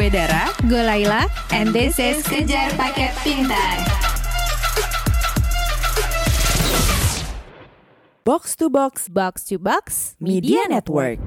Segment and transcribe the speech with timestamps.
[0.00, 3.84] Gue Dara, Gue Laila, and this is Kejar Paket Pintar.
[8.24, 11.20] Box to Box Box to Box, Media Network.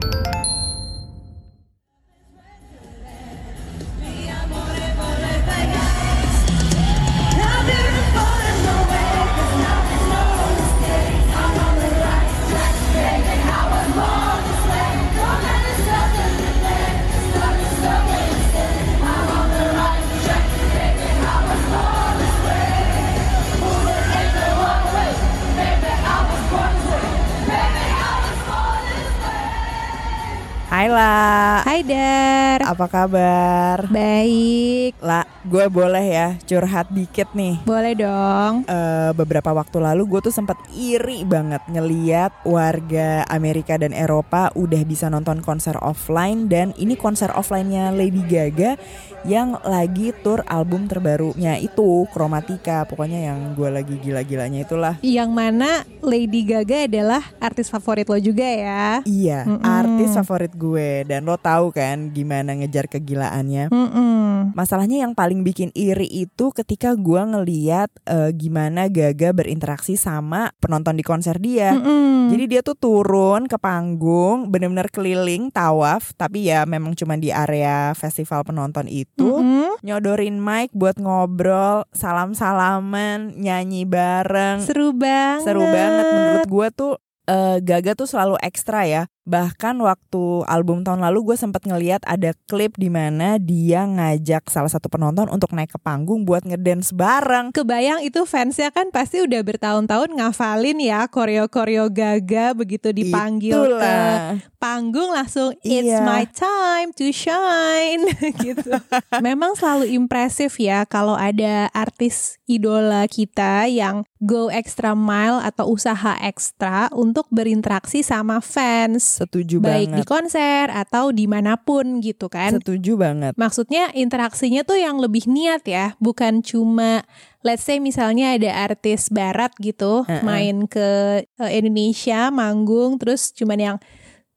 [30.83, 33.87] Hai La, Hai Dar, apa kabar?
[33.87, 37.59] baik, La, gue boleh ya curhat dikit nih.
[37.63, 38.63] boleh dong.
[38.63, 44.81] Eh, beberapa waktu lalu gue tuh sempat iri banget ngeliat warga Amerika dan Eropa udah
[44.83, 48.79] bisa nonton konser offline dan ini konser offline-nya Lady Gaga
[49.23, 55.69] yang lagi tur album terbarunya itu Chromatica pokoknya yang gue lagi gila-gilanya itulah Yang mana
[55.99, 58.99] Lady Gaga adalah artis favorit lo juga ya?
[59.03, 59.63] iya Mm-mm.
[59.63, 64.51] artis favorit gue dan lo tahu kan gimana ngejar kegilaannya Mm-mm.
[64.53, 70.93] Masalahnya yang paling bikin iri itu ketika gua ngeliat eh, gimana Gaga berinteraksi sama penonton
[70.93, 71.73] di konser dia.
[71.73, 72.29] Mm-mm.
[72.29, 77.97] Jadi dia tuh turun ke panggung, bener-bener keliling tawaf, tapi ya memang cuma di area
[77.97, 79.81] festival penonton itu, Mm-mm.
[79.81, 84.61] nyodorin mic buat ngobrol, salam-salaman, nyanyi bareng.
[84.61, 85.49] Seru banget.
[85.49, 86.93] Seru banget menurut gua tuh
[87.25, 89.03] eh, Gaga tuh selalu ekstra ya.
[89.23, 94.67] Bahkan waktu album tahun lalu gue sempat ngeliat ada klip di mana dia ngajak salah
[94.67, 97.55] satu penonton untuk naik ke panggung buat ngedance bareng.
[97.55, 104.43] Kebayang itu fansnya kan pasti udah bertahun-tahun ngafalin ya koreo-koreo Gaga begitu dipanggil ke Itulah.
[104.59, 106.03] panggung langsung it's Iya.
[106.03, 108.03] my time to shine
[108.43, 108.75] gitu.
[109.19, 116.15] Memang selalu impresif ya kalau ada artis idola kita yang go extra mile atau usaha
[116.19, 120.07] ekstra untuk berinteraksi sama fans Setuju baik di banget.
[120.07, 122.57] konser atau di mana pun gitu kan.
[122.57, 123.33] Setuju banget.
[123.35, 127.05] Maksudnya interaksinya tuh yang lebih niat ya, bukan cuma
[127.39, 130.23] let's say misalnya ada artis barat gitu Heeh.
[130.23, 130.87] main ke
[131.23, 133.77] eh, Indonesia manggung terus cuman yang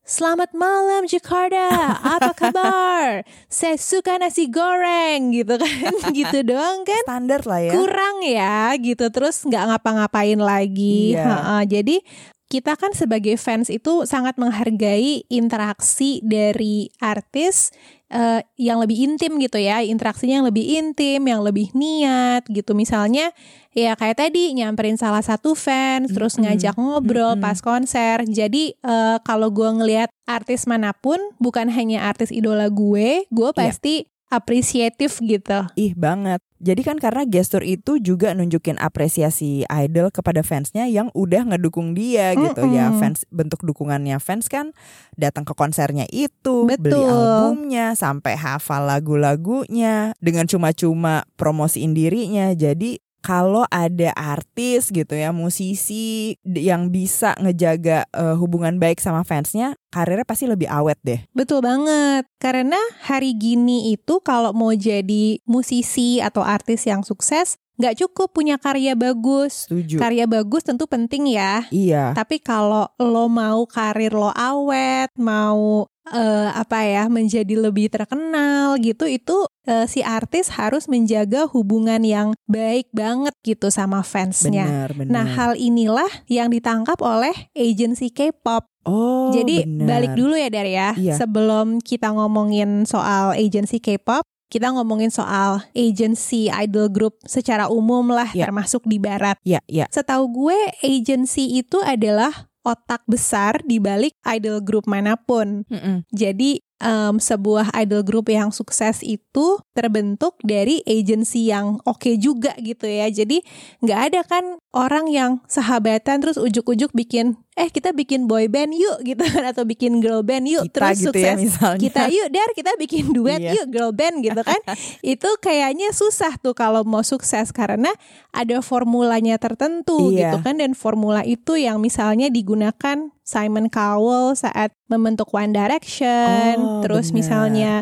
[0.06, 1.66] Selamat malam Jakarta,
[1.98, 3.26] apa kabar?
[3.50, 7.72] Saya suka nasi goreng gitu kan, gitu doang kan Standar lah ya.
[7.74, 11.26] kurang ya gitu terus nggak ngapa-ngapain lagi Iya.
[11.26, 11.56] Ha-ha.
[11.66, 11.98] jadi
[12.46, 17.74] kita kan sebagai fans itu sangat menghargai interaksi dari artis
[18.06, 23.34] eh, yang lebih intim gitu ya interaksinya yang lebih intim yang lebih niat gitu misalnya
[23.74, 26.54] ya kayak tadi nyamperin salah satu fans terus Mm-mm.
[26.54, 27.42] ngajak ngobrol Mm-mm.
[27.42, 33.26] pas konser jadi eh, kalau gue ngelihat artis mana pun bukan hanya artis idola gue
[33.26, 33.58] gue Iya.
[33.58, 36.42] pasti apresiatif gitu Ih banget.
[36.56, 42.32] Jadi kan karena gestur itu juga nunjukin apresiasi idol kepada fansnya yang udah ngedukung dia
[42.32, 42.88] gitu ya.
[42.96, 44.72] Fans bentuk dukungannya fans kan
[45.20, 47.04] datang ke konsernya itu, beli Betul.
[47.12, 52.48] albumnya, sampai hafal lagu-lagunya dengan cuma-cuma promosiin dirinya.
[52.56, 59.74] Jadi kalau ada artis gitu ya, musisi yang bisa ngejaga eh, hubungan baik sama fansnya,
[59.90, 61.18] karirnya pasti lebih awet deh.
[61.34, 62.30] Betul banget.
[62.38, 68.56] Karena hari gini itu kalau mau jadi musisi atau artis yang sukses, nggak cukup punya
[68.56, 69.68] karya bagus.
[69.68, 70.00] Setuju.
[70.00, 71.64] Karya bagus tentu penting ya.
[71.68, 72.16] iya.
[72.16, 79.04] Tapi kalau lo mau karir lo awet, mau eh, apa ya menjadi lebih terkenal gitu,
[79.04, 84.66] itu eh, si artis harus menjaga hubungan yang baik banget gitu sama fansnya.
[84.66, 85.12] Benar, benar.
[85.12, 88.64] Nah hal inilah yang ditangkap oleh agensi K-pop.
[88.88, 89.86] oh, Jadi benar.
[89.86, 90.90] balik dulu ya Dar ya.
[90.96, 91.14] Iya.
[91.20, 98.30] Sebelum kita ngomongin soal agency K-pop, kita ngomongin soal agency idol group secara umum lah
[98.30, 98.46] Iya.
[98.50, 99.38] termasuk di barat.
[99.42, 99.90] Ya, ya.
[99.90, 105.62] Setahu gue agency itu adalah otak besar di balik idol group mana pun.
[105.70, 106.02] Mm-mm.
[106.10, 112.90] Jadi em, sebuah idol group yang sukses itu terbentuk dari agency yang oke juga gitu
[112.90, 113.06] ya.
[113.06, 113.38] Jadi
[113.86, 119.00] nggak ada kan orang yang sahabatan terus ujuk-ujuk bikin eh kita bikin boy band yuk
[119.00, 121.80] gitu kan atau bikin girl band yuk Kita terus gitu ya sukses misalnya.
[121.80, 123.52] kita yuk dar kita bikin duet Iya.
[123.54, 124.60] yuk girl band gitu kan
[125.06, 127.88] itu kayaknya susah tuh kalau mau sukses karena
[128.30, 130.36] ada formulanya tertentu Iya.
[130.36, 136.84] gitu kan dan formula itu yang misalnya digunakan Simon Cowell saat membentuk One Direction Oh,
[136.84, 137.16] terus benar.
[137.16, 137.72] misalnya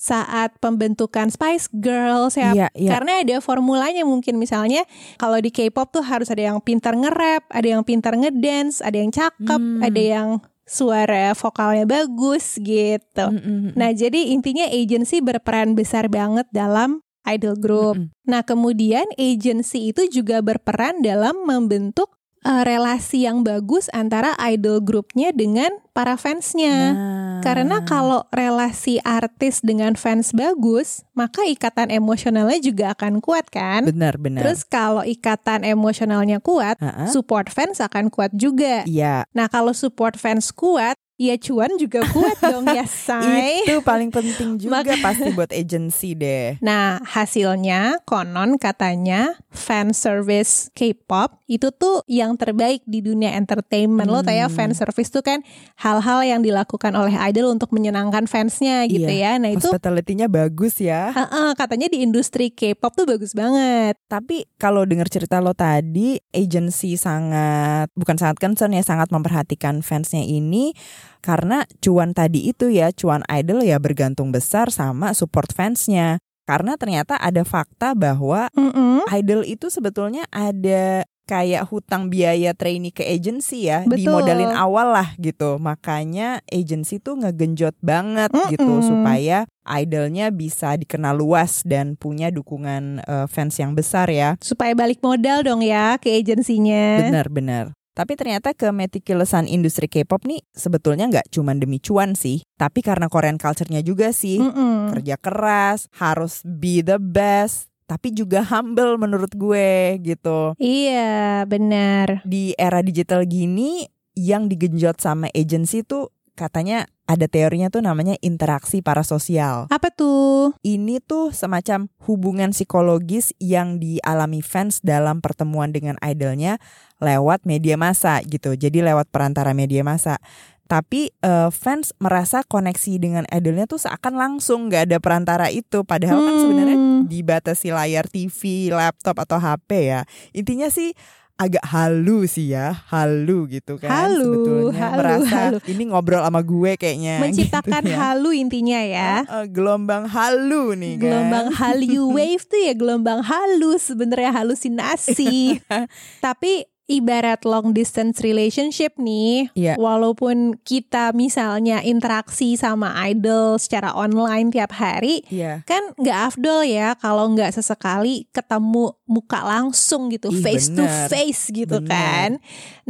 [0.00, 2.88] saat pembentukan Spice Girls ya Iya, iya.
[2.96, 4.88] karena ada formulanya mungkin misalnya
[5.20, 9.12] kalau di K-pop tuh harus ada yang pintar nge-rap, ada yang pintar ngedance, ada yang
[9.12, 9.84] cakep, Hmm.
[9.84, 10.28] ada yang
[10.64, 13.26] suara vokalnya bagus gitu.
[13.26, 13.74] Mm-mm.
[13.74, 17.98] Nah, jadi intinya agency berperan besar banget dalam idol group.
[17.98, 18.14] Mm-mm.
[18.24, 25.30] Nah, kemudian agency itu juga berperan dalam membentuk eh, relasi yang bagus antara idol grupnya
[25.30, 26.94] dengan para fansnya.
[26.94, 27.40] Nah.
[27.40, 33.88] Karena kalau relasi artis dengan fans bagus, maka ikatan emosionalnya juga akan kuat kan?
[33.88, 34.44] benar benar.
[34.44, 37.08] Terus kalau ikatan emosionalnya kuat, Ha-ha.
[37.08, 38.84] support fans akan kuat juga.
[38.84, 43.60] Iya, Nah, kalau support fans kuat, ya cuan juga kuat dong ya, say.
[43.68, 46.56] itu paling penting juga Maka- pasti buat agency deh.
[46.64, 54.08] Nah, hasilnya konon katanya fan service K-pop itu tuh yang terbaik di dunia entertainment.
[54.08, 54.56] Lo tau ya Hmm.
[54.56, 55.44] fan service tuh kan
[55.76, 59.42] hal-hal yang dilakukan oleh idol untuk menyenangkan fansnya gitu Iya, ya.
[59.42, 61.12] Nah, itu Hospitality-nya bagus ya.
[61.12, 64.00] Heeh, katanya di industri K-pop tuh bagus banget.
[64.08, 70.22] Tapi kalau dengar cerita lo tadi, agency sangat bukan sangat concern ya, sangat memperhatikan fansnya
[70.22, 70.72] ini
[71.18, 76.22] karena cuan tadi itu ya, cuan idol ya bergantung besar sama support fansnya.
[76.48, 79.06] Karena ternyata ada fakta bahwa Mm-mm.
[79.14, 84.02] idol itu sebetulnya ada kayak hutang biaya trainee ke agency ya, Betul.
[84.02, 85.62] dimodalin awal lah gitu.
[85.62, 88.82] Makanya agency tuh ngegenjot banget gitu Mm-mm.
[88.82, 94.34] supaya idolnya bisa dikenal luas dan punya dukungan eh, fans yang besar ya.
[94.42, 97.06] Supaya balik modal dong ya ke agensinya.
[97.06, 97.78] Benar-benar.
[97.90, 103.36] Tapi ternyata kemetikulousan industri K-pop nih sebetulnya nggak cuma demi cuan sih, tapi karena Korean
[103.36, 104.38] culture-nya juga sih.
[104.38, 104.94] Mm-mm.
[104.94, 110.54] Kerja keras, harus be the best, tapi juga humble menurut gue gitu.
[110.62, 112.22] Iya, benar.
[112.22, 118.86] Di era digital gini yang digenjot sama agency tuh katanya ada teorinya tuh namanya interaksi
[118.86, 119.66] parasosial.
[119.66, 120.54] Apa tuh?
[120.62, 126.62] Ini tuh semacam hubungan psikologis yang dialami fans dalam pertemuan dengan idolnya
[127.02, 128.54] lewat media massa gitu.
[128.54, 130.22] Jadi lewat perantara media massa.
[130.70, 135.82] Tapi eh, fans merasa koneksi dengan idolnya tuh seakan langsung nggak ada perantara itu.
[135.82, 137.10] Padahal kan sebenarnya Hmm.
[137.10, 140.06] dibatasi layar TV, laptop atau HP ya.
[140.30, 140.94] Intinya sih
[141.40, 145.58] agak halu sih ya, halu gitu kan Halu, sebetulnya halu, merasa halu.
[145.64, 147.96] ini ngobrol sama gue kayaknya Menciptakan gitu ya.
[147.96, 149.10] halu intinya ya.
[149.24, 151.02] Eh, gelombang halu nih kan.
[151.08, 155.64] Gelombang Hallyu wave tuh ya gelombang halus sebenarnya halusinasi.
[156.24, 159.78] Tapi ibarat long distance relationship nih, Iya.
[159.78, 165.62] walaupun kita misalnya interaksi sama idol secara online tiap hari, Iya.
[165.62, 171.06] kan nggak afdol ya kalau nggak sesekali ketemu muka langsung gitu, Ih, face to bener.
[171.06, 171.86] face gitu Bener.
[171.94, 172.30] kan.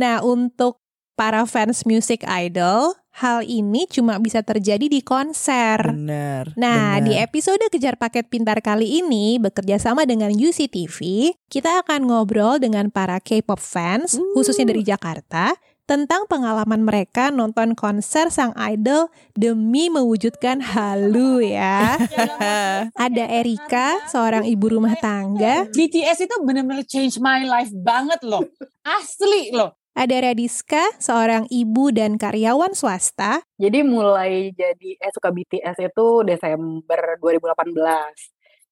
[0.01, 0.81] Nah untuk
[1.13, 5.93] para fans music idol, hal ini cuma bisa terjadi di konser.
[5.93, 6.57] Bener.
[6.57, 7.05] Nah, bener.
[7.05, 12.89] di episode Kejar Paket Pintar kali ini bekerja sama dengan UCTV, kita akan ngobrol dengan
[12.89, 14.25] para K-pop fans, Uh.
[14.33, 15.53] khususnya dari Jakarta,
[15.85, 21.99] tentang pengalaman mereka nonton konser sang idol demi mewujudkan halu ya.
[22.95, 25.67] Ada Erika, seorang ibu rumah tangga.
[25.75, 28.47] BTS itu bener-bener change my life banget loh.
[28.87, 29.80] Asli loh.
[29.91, 33.43] Ada Radiska, seorang ibu dan karyawan swasta.
[33.59, 37.75] Jadi mulai jadi eh suka BTS itu Desember 2018.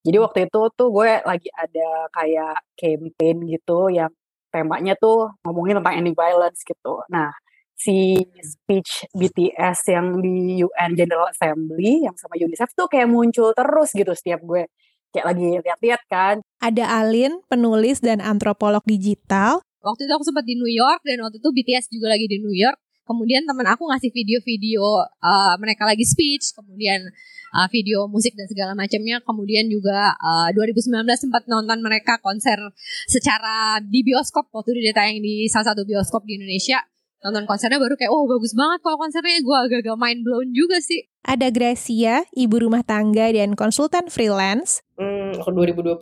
[0.07, 4.15] Jadi waktu itu tuh gue lagi ada kayak campaign gitu yang
[4.49, 7.03] temanya tuh ngomongin tentang ending violence gitu.
[7.11, 7.35] Nah,
[7.75, 13.91] si speech BTS yang di UN General Assembly yang sama UNICEF tuh kayak muncul terus
[13.95, 14.71] gitu setiap gue
[15.15, 16.37] kayak lagi lihat-lihat kan.
[16.59, 19.63] Ada Alin, penulis dan antropolog digital.
[19.83, 22.55] Waktu itu aku sempat di New York dan waktu itu BTS juga lagi di New
[22.55, 22.79] York.
[23.09, 24.85] Kemudian teman aku ngasih video-video
[25.25, 27.09] uh, mereka lagi speech kemudian
[27.57, 29.25] uh, video musik dan segala macamnya.
[29.25, 32.61] Kemudian juga uh, 2019 sempat nonton mereka konser
[33.09, 34.53] secara di bioskop.
[34.53, 36.85] Waktu itu dia tayang di salah satu bioskop di Indonesia.
[37.19, 39.41] Nonton konsernya baru kayak oh bagus banget kalau konsernya.
[39.43, 41.03] Gue agak-agak mind blown juga sih.
[41.27, 44.81] Ada Gracia, ibu rumah tangga dan konsultan freelance.
[44.95, 45.99] Hmm, aku 2020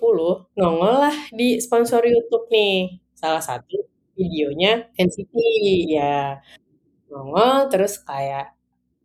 [0.61, 3.06] nongol lah di sponsor YouTube nih.
[3.17, 5.35] Salah satu videonya NCT
[5.89, 6.39] ya.
[7.09, 8.53] Nongol terus kayak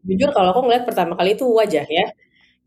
[0.03, 2.05] jujur kalau aku ngeliat pertama kali itu wajah ya.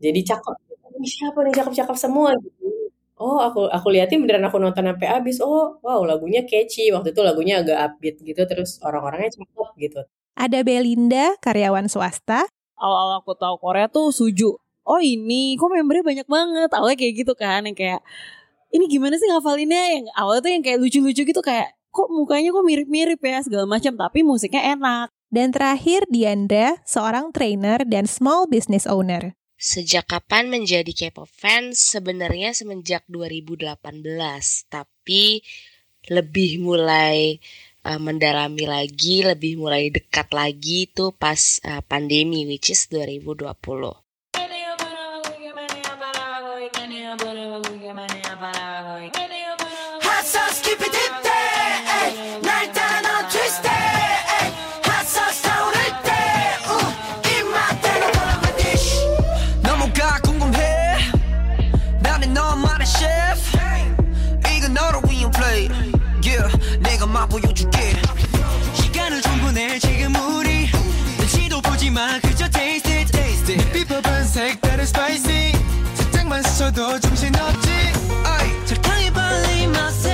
[0.01, 0.55] Jadi cakep.
[0.95, 2.91] Ini siapa nih cakep-cakep semua gitu.
[3.15, 5.39] Oh, aku aku liatin beneran aku nonton sampai habis.
[5.43, 6.91] Oh, wow, lagunya catchy.
[6.91, 10.01] Waktu itu lagunya agak upbeat gitu terus orang-orangnya cakep gitu.
[10.35, 12.47] Ada Belinda, karyawan swasta.
[12.75, 14.59] Awal-awal aku tahu Korea tuh Suju.
[14.85, 16.69] Oh ini, kok membernya banyak banget.
[16.75, 18.03] Awalnya kayak gitu kan, yang kayak
[18.75, 19.83] ini gimana sih ngafalinnya?
[19.95, 23.95] Yang awalnya tuh yang kayak lucu-lucu gitu kayak kok mukanya kok mirip-mirip ya segala macam,
[23.95, 25.07] tapi musiknya enak.
[25.31, 29.33] Dan terakhir Diandra, seorang trainer dan small business owner.
[29.55, 31.79] Sejak kapan menjadi K-pop fans?
[31.79, 33.79] Sebenarnya semenjak 2018,
[34.67, 35.39] tapi
[36.11, 37.39] lebih mulai
[37.87, 44.04] uh, mendalami lagi, lebih mulai dekat lagi itu pas uh, pandemi which is 2020.
[67.24, 67.96] 내가 맛보여줄게.
[68.74, 70.68] 시간을 충분해 지금 우리
[71.18, 73.72] 눈치도 보지 마 그저 taste it, taste it.
[73.72, 75.52] 비법은 색다른 spicy.
[75.94, 77.70] 살짝만 스쳐도 정신없지.
[78.28, 80.10] 어이, 설탕이 발린 맛은.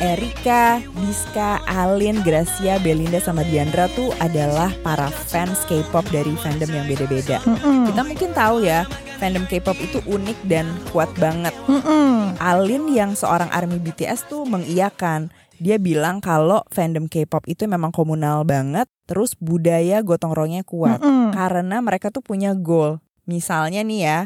[0.00, 6.88] Erika, Diska, Alin, Gracia, Belinda sama Diandra tuh adalah para fans K-pop dari fandom yang
[6.88, 7.38] beda-beda.
[7.44, 7.92] Mm-mm.
[7.92, 8.82] Kita mungkin tahu ya,
[9.20, 11.54] fandom K-pop itu unik dan kuat banget.
[11.70, 12.34] Mm-mm.
[12.40, 15.30] Alin yang seorang ARMY BTS tuh mengiyakan.
[15.57, 21.01] dia bilang kalau fandom K-pop itu memang komunal banget, terus budaya gotong royongnya kuat.
[21.01, 21.33] Mm-mm.
[21.33, 23.01] Karena mereka tuh punya goal.
[23.25, 24.19] Misalnya nih ya,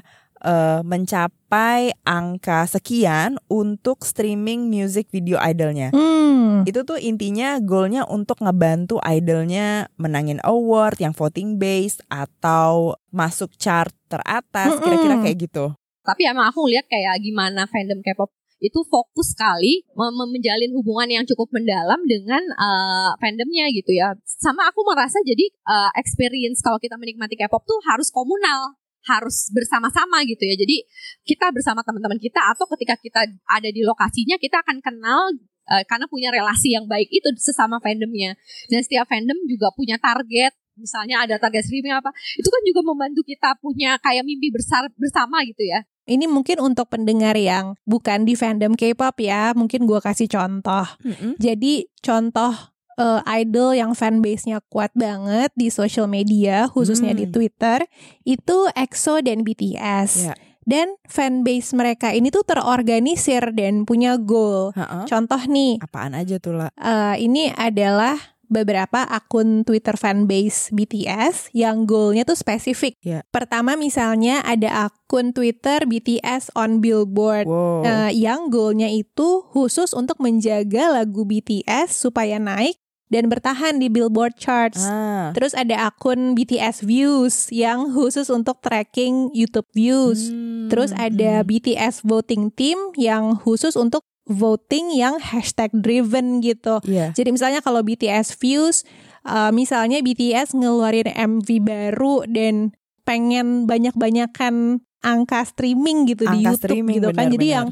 [0.44, 5.90] eh, mencapai angka sekian untuk streaming music video idolnya.
[5.96, 6.68] Hmm.
[6.68, 13.94] Itu tuh intinya goalnya untuk ngebantu idolnya menangin award yang voting based atau masuk chart
[14.12, 15.66] teratas, kira-kira kayak gitu.
[16.02, 21.50] Tapi emang aku lihat kayak gimana fandom K-pop itu fokus sekali menjalin hubungan yang cukup
[21.50, 24.14] mendalam dengan uh, fandomnya gitu ya.
[24.24, 28.78] Sama aku merasa jadi uh, experience kalau kita menikmati K-pop tuh harus komunal,
[29.10, 30.54] harus bersama-sama gitu ya.
[30.54, 30.86] Jadi
[31.26, 35.34] kita bersama teman-teman kita atau ketika kita ada di lokasinya kita akan kenal
[35.74, 38.38] uh, karena punya relasi yang baik itu sesama fandomnya.
[38.70, 43.22] Dan setiap fandom juga punya target misalnya ada target streaming apa itu kan juga membantu
[43.22, 48.34] kita punya kayak mimpi besar bersama gitu ya Ini mungkin untuk pendengar yang bukan di
[48.34, 50.84] fandom K-pop ya, mungkin gua kasih contoh.
[51.06, 51.38] Mm-mm.
[51.38, 52.52] Jadi contoh
[52.98, 57.34] eh, idol yang fanbase-nya kuat banget di social media, khususnya di Hmm.
[57.34, 57.86] Twitter,
[58.24, 60.12] itu EXO dan BTS.
[60.26, 60.34] Ya.
[60.62, 64.74] Dan fanbase mereka ini tuh terorganisir dan punya goal.
[64.74, 65.06] Ha-ha.
[65.06, 66.70] Contoh nih, Apaan aja tuh lah?
[66.76, 68.18] eh, ini adalah
[68.52, 73.00] beberapa akun Twitter fanbase BTS yang goalnya tuh spesifik.
[73.00, 73.24] Ya.
[73.32, 77.48] Pertama misalnya ada akun Twitter BTS on Billboard.
[77.48, 77.88] Wow.
[77.88, 82.76] Eh, yang goalnya itu khusus untuk menjaga lagu BTS supaya naik
[83.12, 84.88] dan bertahan di Billboard charts.
[84.88, 85.36] ah.
[85.36, 90.32] Terus ada akun BTS Views yang khusus untuk tracking YouTube views.
[90.32, 91.48] Hmm, Terus ada hmm.
[91.48, 96.80] BTS Voting Team yang khusus untuk voting yang hashtag driven gitu.
[96.88, 97.12] Iya.
[97.12, 98.88] Jadi misalnya kalau BTS Views,
[99.28, 102.74] uh, misalnya BTS ngeluarin MV baru dan
[103.04, 107.28] pengen banyak-banyakan angka streaming gitu di Angka YouTube streaming, gitu kan.
[107.28, 107.58] Jadi benar-benar.
[107.58, 107.68] yang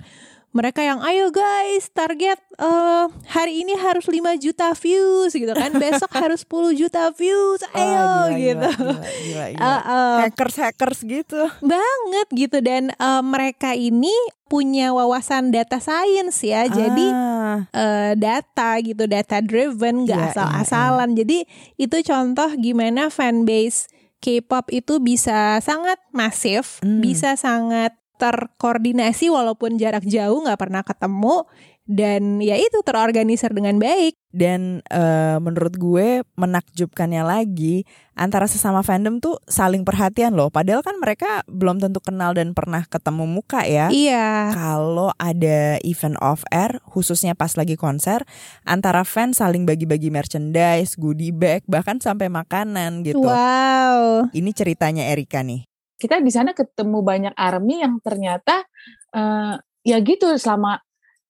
[0.50, 5.70] mereka yang ayo guys target eh, hari ini harus 5 juta views gitu kan.
[5.82, 7.62] Besok harus 10 juta views.
[7.72, 8.70] Ayo gila, gitu.
[8.74, 9.62] Gila, gila, gila.
[9.70, 11.41] Eh, eh, hackers hackers gitu.
[11.62, 14.13] banget gitu dan eh, mereka ini
[14.50, 16.65] punya wawasan data science ya.
[16.65, 21.13] Jadi Ah, eh, data gitu, data driven, gak iya, asal-asalan.
[21.13, 21.46] Jadi
[21.77, 23.89] itu contoh gimana fanbase
[24.20, 27.00] K-pop itu bisa sangat masif, Hmm.
[27.00, 31.47] bisa sangat terkoordinasi walaupun jarak jauh nggak pernah ketemu
[31.89, 34.13] dan ya itu terorganisir dengan baik.
[34.29, 37.81] dan eh, menurut gue menakjubkannya lagi
[38.13, 40.53] antara sesama fandom tuh saling perhatian loh.
[40.53, 43.89] Padahal kan mereka belum tentu kenal dan pernah ketemu muka ya.
[43.89, 44.53] Iya.
[44.53, 48.21] Kalau ada event off air, khususnya pas lagi konser,
[48.69, 53.25] antara fans saling bagi-bagi merchandise, goodie bag, bahkan sampai makanan gitu.
[53.25, 54.29] Wow.
[54.29, 55.68] Ini ceritanya Erika nih.
[56.00, 58.63] Kita di sana ketemu banyak army yang ternyata
[59.12, 60.79] eh, ya gitu selama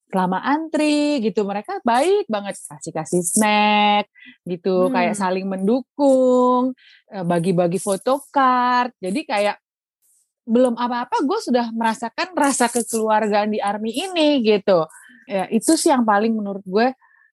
[0.10, 4.10] selama antri gitu mereka baik banget kasih kasih snack
[4.46, 4.94] gitu Hmm.
[4.94, 6.74] kayak saling mendukung
[7.10, 9.58] eh, bagi-bagi photocard jadi kayak
[10.50, 14.90] belum apa-apa gue sudah merasakan rasa kekeluargaan di army ini gitu
[15.30, 16.90] ya itu sih yang paling menurut gue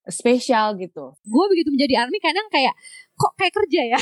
[0.08, 1.14] spesial gitu.
[1.26, 2.74] Gue begitu menjadi army kadang kayak
[3.16, 4.00] kok kayak kerja ya?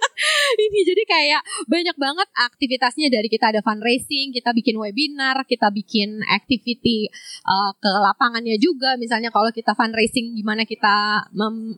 [0.64, 3.10] Ini jadi kayak banyak banget aktivitasnya.
[3.10, 7.10] Dari kita ada fundraising kita bikin webinar kita bikin activity
[7.44, 8.94] uh, ke lapangannya juga.
[8.94, 11.26] Misalnya kalau kita fundraising gimana kita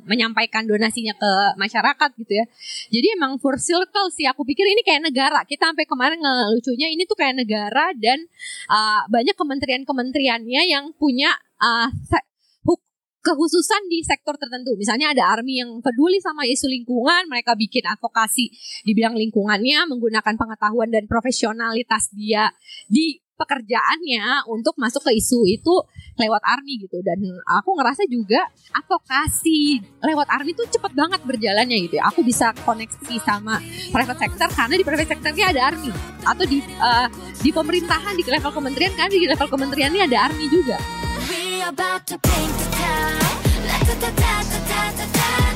[0.04, 2.44] menyampaikan donasinya ke masyarakat gitu ya.
[2.92, 4.28] Jadi emang full circle sih.
[4.28, 5.42] Aku pikir ini kayak negara.
[5.48, 8.20] Kita sampai kemarin ngelucunya ini tuh kayak negara dan
[8.68, 11.88] uh, banyak kementerian-kementeriannya yang punya uh,
[13.26, 14.78] kekhususan di sektor tertentu.
[14.78, 18.54] Misalnya ada army yang peduli sama isu lingkungan, mereka bikin advokasi
[18.86, 22.54] di bidang lingkungannya menggunakan pengetahuan dan profesionalitas dia
[22.86, 25.74] di pekerjaannya untuk masuk ke isu itu
[26.16, 27.02] lewat army gitu.
[27.04, 32.08] Dan aku ngerasa juga advokasi lewat army itu cepet banget berjalannya gitu ya.
[32.08, 33.60] Aku bisa koneksi sama
[33.92, 35.92] private sector karena di private sectornya ada army.
[36.24, 37.08] Atau di eh,
[37.42, 41.05] di pemerintahan di level kementerian kan di level kementeriannya ada army juga
[41.68, 43.18] about to paint the town.
[43.66, 45.55] La ta ta ta ta ta ta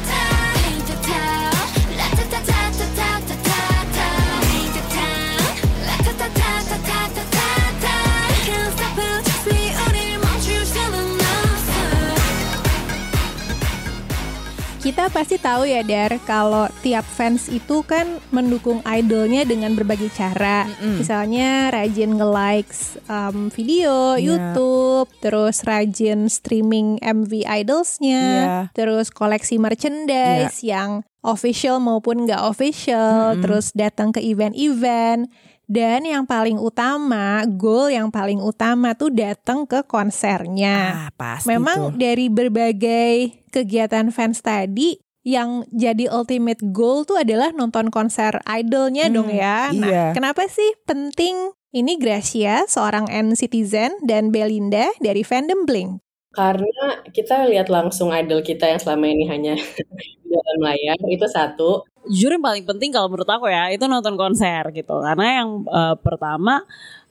[14.90, 20.66] Kita pasti tahu ya Dar kalau tiap fans itu kan mendukung idolnya dengan berbagai cara.
[20.82, 24.34] Misalnya rajin nge-likes um, video Iya.
[24.34, 27.30] YouTube, terus rajin streaming MV
[27.62, 28.58] idolsnya, Iya.
[28.74, 33.46] terus koleksi merchandise yang official maupun nggak official, Mm-mm.
[33.46, 35.30] terus datang ke event-event.
[35.70, 41.06] Dan yang paling utama, goal yang paling utama tuh datang ke konsernya.
[41.06, 42.02] Ah, pasti Memang tuh.
[42.02, 49.14] dari berbagai kegiatan fans tadi yang jadi ultimate goal tuh adalah nonton konser idolnya Hmm,
[49.14, 49.68] dong ya.
[49.76, 50.04] Nah, iya.
[50.16, 51.52] kenapa sih penting?
[51.70, 56.02] Ini Gracia, seorang N-Citizen, dan Belinda dari fandom Blink.
[56.30, 59.54] Karena kita lihat langsung idol kita yang selama ini hanya
[60.22, 61.86] di dalam layar itu satu.
[62.00, 65.94] jujur yang paling penting kalau menurut aku ya itu nonton konser gitu karena yang eh,
[66.00, 66.64] pertama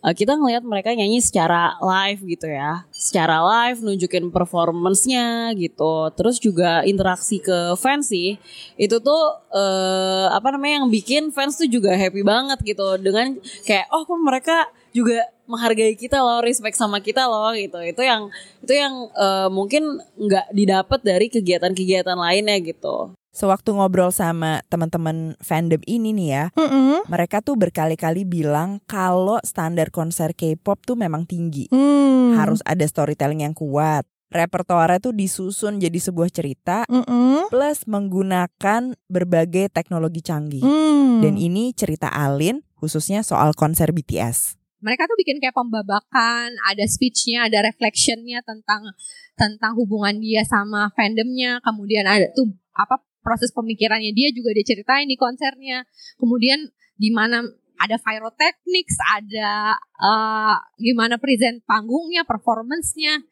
[0.06, 2.88] eh, kita ngelihat mereka nyanyi secara live gitu ya.
[2.92, 6.12] Secara live nunjukin performance-nya gitu.
[6.16, 8.40] Terus juga interaksi ke fans sih.
[8.80, 12.96] Itu tuh eh, apa namanya yang bikin fans tuh juga happy banget gitu.
[13.00, 13.36] Dengan
[13.68, 14.58] kayak oh kok mereka
[14.90, 17.80] juga menghargai kita loh respect sama kita loh gitu.
[17.84, 18.32] Itu yang
[18.64, 25.78] itu yang eh, mungkin nggak didapat dari kegiatan-kegiatan lainnya gitu Sewaktu ngobrol sama teman-teman fandom
[25.86, 27.06] ini nih ya, Mm-mm.
[27.06, 31.70] mereka tuh berkali-kali bilang kalau standar konser K-pop tuh memang tinggi.
[31.70, 32.34] Hmm.
[32.34, 34.10] Harus ada storytelling yang kuat.
[34.30, 37.50] Repertoarnya tuh disusun jadi sebuah cerita Mm-mm.
[37.54, 40.66] plus menggunakan berbagai teknologi canggih.
[40.66, 41.22] Hmm.
[41.22, 44.58] Dan ini cerita Alin khususnya soal konser BTS.
[44.80, 48.96] mereka tuh bikin kayak pembabakan, ada speechnya, ada reflectionnya tentang
[49.36, 55.08] tentang hubungan dia sama fandomnya, kemudian ada tuh apa proses pemikirannya dia juga dia ceritain
[55.08, 55.86] di konsernya,
[56.20, 57.44] kemudian gimana
[57.80, 63.24] ada pyrotechnics, ada eh, gimana present panggungnya, performance-nya.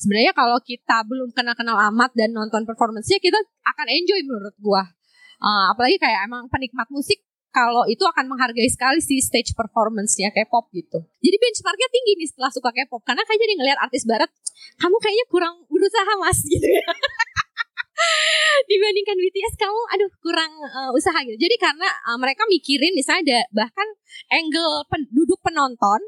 [0.00, 4.86] Sebenarnya kalau kita belum kenal-kenal amat dan nonton performance-nya, kita akan enjoy menurut gua.
[5.40, 10.70] Eh, apalagi kayak emang penikmat musik kalau itu akan menghargai sekali si stage performance-nya K-pop
[10.70, 11.02] gitu.
[11.18, 14.30] Jadi benchmarknya tinggi nih setelah suka K-pop karena kayak jadi ngelihat artis barat,
[14.78, 16.84] kamu kayaknya kurang berusaha mas gitu ya.
[18.70, 21.36] Dibandingkan BTS kamu aduh kurang eh, usaha gitu.
[21.36, 23.88] Jadi karena eh, mereka mikirin misalnya ada bahkan
[24.30, 26.00] angle pen- duduk penonton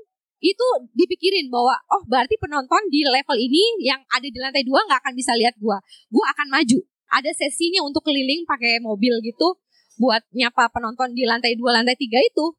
[0.43, 0.67] itu
[0.99, 5.15] dipikirin bahwa oh berarti penonton di level ini yang ada di lantai dua nggak akan
[5.15, 5.79] bisa lihat gua,
[6.11, 6.79] gua akan maju.
[7.13, 9.63] Ada sesinya untuk keliling pakai mobil gitu
[10.01, 12.57] buat nyapa penonton di lantai dua lantai tiga itu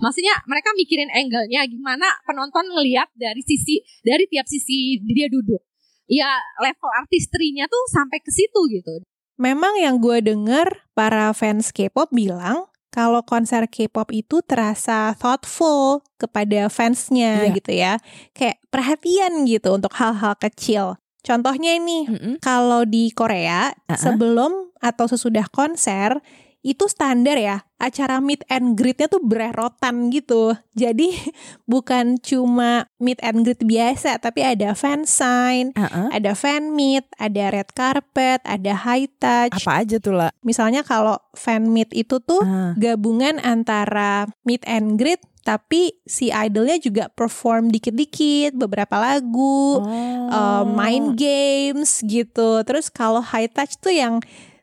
[0.00, 5.60] maksudnya mereka mikirin angle-nya gimana penonton ngelihat dari sisi dari tiap sisi dia duduk
[6.10, 6.26] ya
[6.58, 9.00] level artistrinya tuh sampai ke situ gitu
[9.40, 16.68] Memang yang gue denger para fans K-pop bilang kalau konser K-pop itu terasa thoughtful kepada
[16.68, 17.54] fansnya Iya.
[17.56, 17.92] gitu ya.
[18.36, 21.00] Kayak perhatian gitu untuk hal-hal kecil.
[21.24, 22.34] Contohnya ini, Mm-mm.
[22.44, 23.96] kalau di Korea Uh-uh.
[23.96, 26.20] sebelum atau sesudah konser
[26.60, 31.08] itu standar ya acara meet and greet-nya tuh bererotan gitu jadi
[31.64, 36.12] bukan cuma meet and greet biasa tapi ada fan sign Uh-uh.
[36.12, 40.30] ada fan meet ada red carpet ada high touch Apa aja tuh lah?
[40.40, 42.72] misalnya kalau fan meet itu tuh Ah.
[42.74, 49.80] gabungan antara meet and greet tapi si idolnya juga perform dikit-dikit beberapa lagu
[50.28, 52.60] uh, main games gitu.
[52.60, 54.20] Terus kalau high touch tuh yang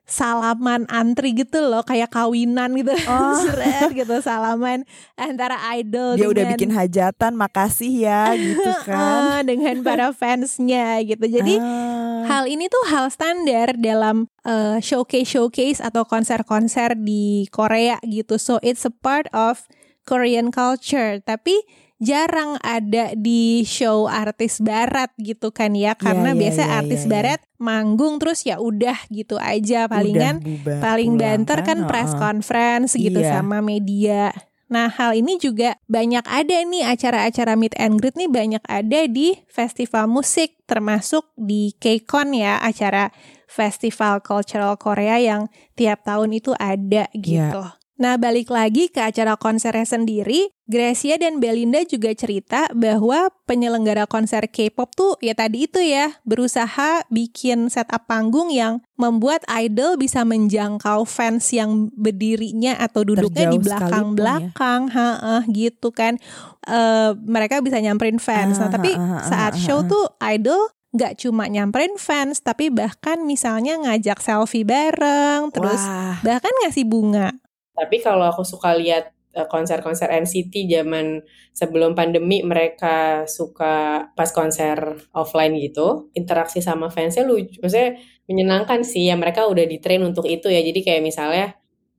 [0.08, 2.96] salaman antri gitu loh kayak kawinan gitu.
[3.44, 9.44] Seret gitu salaman antara idol Dia udah dengan- bikin hajatan, makasih ya gitu kan.
[9.44, 11.28] Eh, dengan para fansnya gitu.
[11.28, 12.24] Jadi Ah.
[12.26, 18.40] hal ini tuh hal standar dalam eh, showcase showcase atau konser-konser di Korea gitu.
[18.40, 19.68] So it's a part of
[20.02, 21.20] Korean culture.
[21.20, 21.60] Tapi
[21.98, 27.06] jarang ada di show artis barat gitu kan ya karena iya, biasa iya, artis iya,
[27.06, 27.14] iya.
[27.14, 32.22] barat manggung terus ya udah gitu aja palingan Udah paling banter kan press Heeh.
[32.22, 33.42] conference gitu Iya.
[33.42, 34.30] sama media.
[34.68, 39.34] Nah hal ini juga banyak ada nih acara-acara meet and greet nih banyak ada di
[39.48, 43.10] festival musik termasuk di KCON ya acara
[43.48, 47.64] festival cultural Korea yang tiap tahun itu ada gitu.
[47.98, 54.46] Nah, balik lagi ke acara konsernya sendiri, Gracia dan Belinda juga cerita bahwa penyelenggara konser
[54.46, 61.10] K-pop tuh ya tadi itu ya, berusaha bikin setup panggung yang membuat idol bisa menjangkau
[61.10, 66.22] fans yang berdirinya atau duduknya di Terjauh belakang-belakang, ha gitu kan.
[66.70, 68.62] Eh, mereka bisa nyamperin fans.
[68.62, 69.88] Nah, Ah, tapi ah, ah, saat ah, show ah.
[69.90, 76.22] tuh idol nggak cuma nyamperin fans, tapi bahkan misalnya ngajak selfie bareng, terus Wah.
[76.22, 77.34] bahkan ngasih bunga.
[77.78, 81.22] Tapi kalau aku suka lihat eh, konser-konser NCT zaman
[81.54, 84.78] sebelum pandemi mereka suka pas konser
[85.14, 87.58] offline gitu, interaksi sama fansnya lucu.
[87.62, 90.62] Maksudnya menyenangkan sih ya mereka udah di train untuk itu ya.
[90.66, 91.46] Jadi kayak misalnya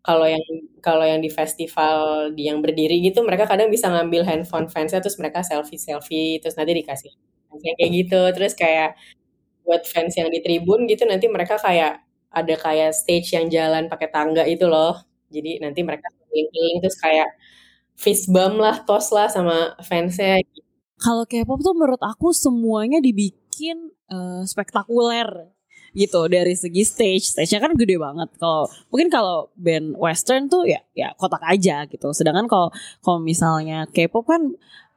[0.03, 0.43] kalau yang
[0.81, 5.19] kalau yang di festival di yang berdiri gitu mereka kadang bisa ngambil handphone fansnya terus
[5.21, 7.13] mereka selfie selfie terus nanti dikasih
[7.79, 8.95] kayak gitu terus kayak
[9.67, 14.09] buat fans yang di tribun gitu nanti mereka kayak ada kayak stage yang jalan pakai
[14.13, 14.97] tangga itu loh
[15.29, 17.29] jadi nanti mereka keliling-keliling terus kayak
[17.99, 20.41] fist bump lah tos lah sama fansnya
[20.99, 25.55] Kalau K-pop tuh menurut aku semuanya dibikin eh, spektakuler
[25.97, 27.25] gitu dari segi stage.
[27.35, 28.29] Stage-nya kan gede banget.
[28.37, 32.11] Kalau mungkin kalau band western tuh ya ya kotak aja gitu.
[32.13, 32.69] Sedangkan kalau
[33.03, 34.43] kalau misalnya K-pop kan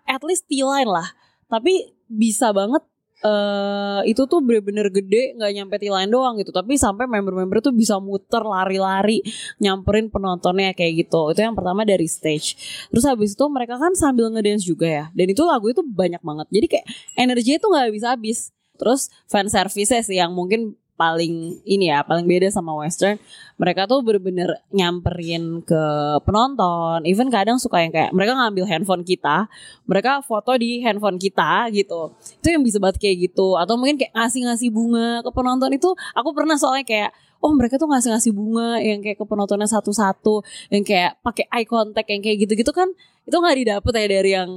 [0.09, 1.13] at least T-line lah.
[1.47, 2.83] Tapi bisa banget
[3.21, 6.49] eh itu tuh bener-bener gede nggak nyampe T-line doang gitu.
[6.49, 9.21] Tapi sampai member-member tuh bisa muter lari-lari
[9.61, 11.29] nyamperin penontonnya kayak gitu.
[11.33, 12.57] Itu yang pertama dari stage.
[12.89, 15.05] Terus habis itu mereka kan sambil ngedance juga ya.
[15.13, 16.47] Dan itu lagu itu banyak banget.
[16.49, 16.85] Jadi kayak
[17.17, 18.39] energinya tuh nggak bisa habis
[18.81, 23.17] terus fan services yang mungkin paling ini ya paling beda sama western
[23.61, 25.83] mereka tuh bener-bener nyamperin ke
[26.25, 27.05] penonton.
[27.05, 29.45] Even kadang suka yang kayak mereka ngambil handphone kita
[29.85, 32.09] mereka foto di handphone kita gitu.
[32.41, 33.53] Itu yang bisa banget kayak gitu.
[33.61, 37.85] Atau mungkin kayak ngasih-ngasih bunga ke penonton itu aku pernah soalnya kayak oh mereka tuh
[37.85, 40.41] ngasih-ngasih bunga yang kayak ke penontonnya satu-satu
[40.73, 42.89] yang kayak pakai eye contact yang kayak gitu-gitu kan
[43.29, 44.49] itu nggak didapet ya dari yang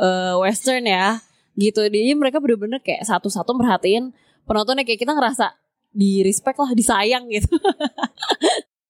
[0.00, 1.20] eh, western ya.
[1.52, 1.84] Gitu.
[1.84, 4.16] Jadi mereka bener-bener kayak satu-satu merhatiin
[4.48, 5.52] penontonnya kayak kita ngerasa
[5.92, 7.52] di respect lah disayang gitu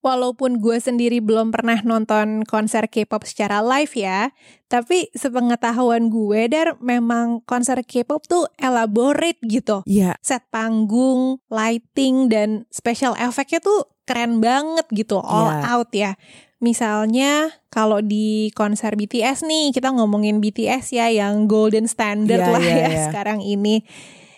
[0.03, 4.35] Walaupun gue sendiri belum pernah nonton konser K-pop secara live ya,
[4.67, 9.87] tapi sepengetahuan gue dar memang konser K-pop tuh elaborate gitu.
[9.87, 10.19] Iya.
[10.19, 15.63] Set panggung, lighting dan special effectnya tuh keren banget gitu, all Iya.
[15.71, 16.13] out ya.
[16.59, 22.63] Misalnya kalau di konser BTS nih, kita ngomongin BTS ya yang golden standard Iya, lah
[22.67, 23.03] iya, ya iya.
[23.07, 23.87] sekarang ini.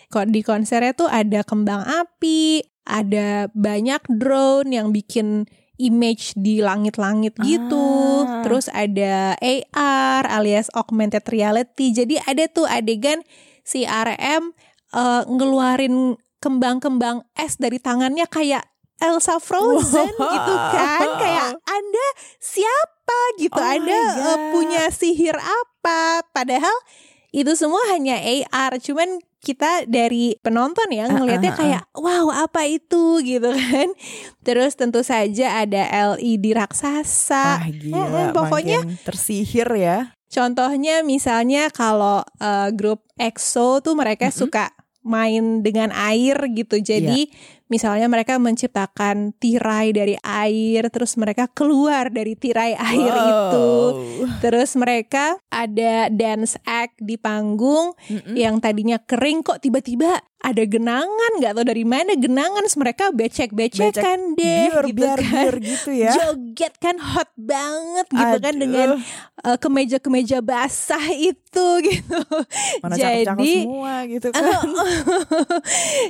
[0.09, 7.35] Kok di konsernya tuh ada kembang api, ada banyak drone yang bikin image di langit-langit
[7.43, 8.23] gitu.
[8.23, 8.47] Ah.
[8.47, 11.91] Terus ada AR alias augmented reality.
[11.91, 13.19] Jadi ada tuh adegan
[13.65, 14.55] si RM
[14.95, 18.63] eh, ngeluarin kembang-kembang es dari tangannya kayak
[18.95, 20.31] Elsa Frozen Wow.
[20.31, 21.07] gitu kan.
[21.19, 22.07] Kayak Anda
[22.39, 23.59] siapa gitu.
[23.59, 24.39] Oh Anda God.
[24.55, 26.23] punya sihir apa?
[26.31, 26.71] Padahal
[27.35, 28.79] itu semua hanya AR.
[28.79, 31.59] Cuman kita dari penonton ya ngelihatnya Ah, ah, ah.
[31.59, 33.91] kayak wow apa itu gitu kan.
[34.47, 35.83] Terus tentu saja ada
[36.15, 37.59] LED raksasa.
[37.59, 40.15] Wah gila, Mm-mm, pokoknya tersihir ya.
[40.31, 44.71] Contohnya misalnya kalau eh, grup EXO tuh mereka suka
[45.05, 46.81] main dengan air gitu.
[46.81, 47.29] Jadi
[47.65, 53.71] misalnya mereka menciptakan tirai dari air terus mereka keluar dari tirai air itu.
[54.41, 58.35] Terus mereka ada dance act di panggung Mm-mm.
[58.37, 64.69] yang tadinya kering kok tiba-tiba ada genangan nggak tahu dari mana genangan mereka becek-becekan deh
[64.69, 66.11] biar gitu biar kan biar gitu ya.
[66.13, 68.89] joget kan hot banget gitu kan dengan
[69.41, 72.19] uh, kemeja-kemeja basah itu gitu.
[72.85, 74.69] Mana Jadi semua gitu kan.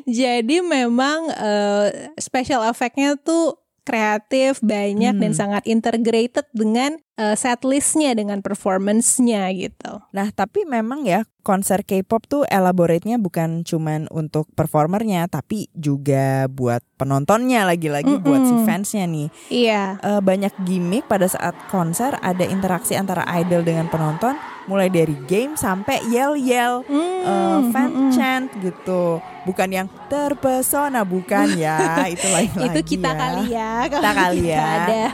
[0.03, 5.37] jadi memang uh, special effect-nya tuh kreatif, banyak dan Hmm.
[5.37, 10.03] sangat integrated dengan uh, setlistnya dengan performance-nya gitu.
[10.11, 16.81] Nah, tapi memang ya konser K-pop tuh elaborate-nya bukan cuman untuk performernya, tapi juga buat
[16.97, 19.27] penontonnya lagi-lagi buat si fansnya nih.
[19.53, 19.83] Iya.
[20.01, 24.33] Eh, banyak gimmick pada saat konser, ada interaksi antara idol dengan penonton,
[24.65, 28.09] mulai dari game sampai yell-yell, eh, fan mm-mm.
[28.09, 29.21] chant gitu.
[29.45, 32.09] Bukan yang terpesona, bukan ya.
[32.09, 33.17] Itu lain lagi Itu kita ya.
[33.21, 33.71] kali ya.
[33.85, 34.65] Kita kali kita ya.
[34.65, 35.05] Ada.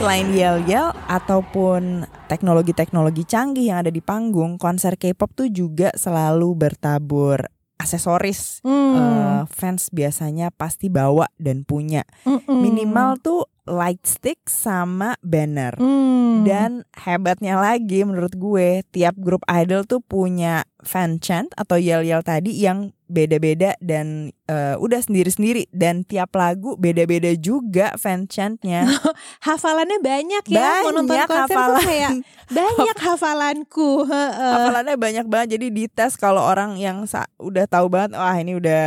[0.00, 7.44] Selain yel-yel ataupun teknologi-teknologi canggih yang ada di panggung, konser K-pop tuh juga selalu bertabur
[7.76, 8.64] aksesoris.
[8.64, 8.96] Hmm.
[8.96, 12.08] Eh, fans biasanya pasti bawa dan punya.
[12.24, 12.48] Mm-mm.
[12.48, 15.76] Minimal tuh light stick sama banner.
[15.76, 16.42] Hmm.
[16.42, 22.56] Dan hebatnya lagi menurut gue, tiap grup idol tuh punya fan chant atau yel-yel tadi
[22.56, 28.86] yang beda-beda dan eh, udah sendiri-sendiri dan tiap lagu beda-beda juga fan chantnya.
[29.46, 31.82] hafalannya banyak ya mau nonton Banyak konser tuh hafalan.
[31.84, 32.10] kayak
[32.48, 33.90] banyak hafalanku.
[34.06, 38.84] Hafalannya banyak banget jadi dites kalau orang yang sa- udah tahu banget wah ini udah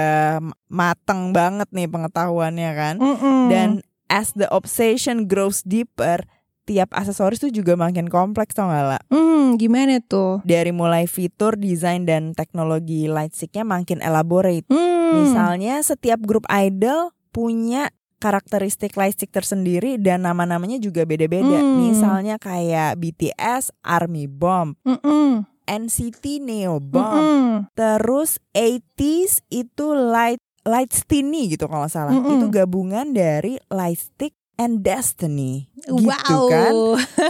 [0.67, 2.95] mateng banget nih pengetahuannya kan.
[2.97, 3.41] Mm-mm.
[3.47, 3.69] Dan
[4.13, 6.21] as the obsession grows deeper,
[6.69, 9.02] tiap aksesoris tuh juga makin kompleks tau gak lah.
[9.10, 14.69] Hmm, gimana tuh Dari mulai fitur, desain, dan teknologi light stick-nya makin elaborate.
[14.69, 15.17] Hmm.
[15.17, 17.89] Misalnya setiap grup idol punya
[18.21, 21.60] karakteristik light stick tersendiri dan nama-namanya juga beda-beda.
[21.60, 21.89] Hmm.
[21.89, 25.43] Misalnya kayak BTS Army Bomb, Mm-mm.
[25.67, 27.52] NCT Neo Bomb, Mm-mm.
[27.76, 32.15] terus 80s itu Light Light Stini gitu kalau salah.
[32.15, 32.39] Mm-mm.
[32.39, 35.67] Itu gabungan dari Lightstick and Destiny.
[35.76, 36.73] Gitu wow kan.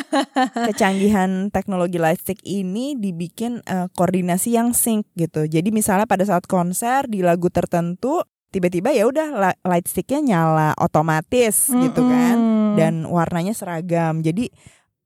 [0.69, 5.49] Kecanggihan teknologi Lightstick ini dibikin eh, koordinasi yang sync gitu.
[5.49, 8.21] Jadi misalnya pada saat konser di lagu tertentu
[8.53, 12.37] tiba-tiba ya udah lightsticknya nyala otomatis gitu kan
[12.77, 14.21] dan warnanya seragam.
[14.21, 14.53] Jadi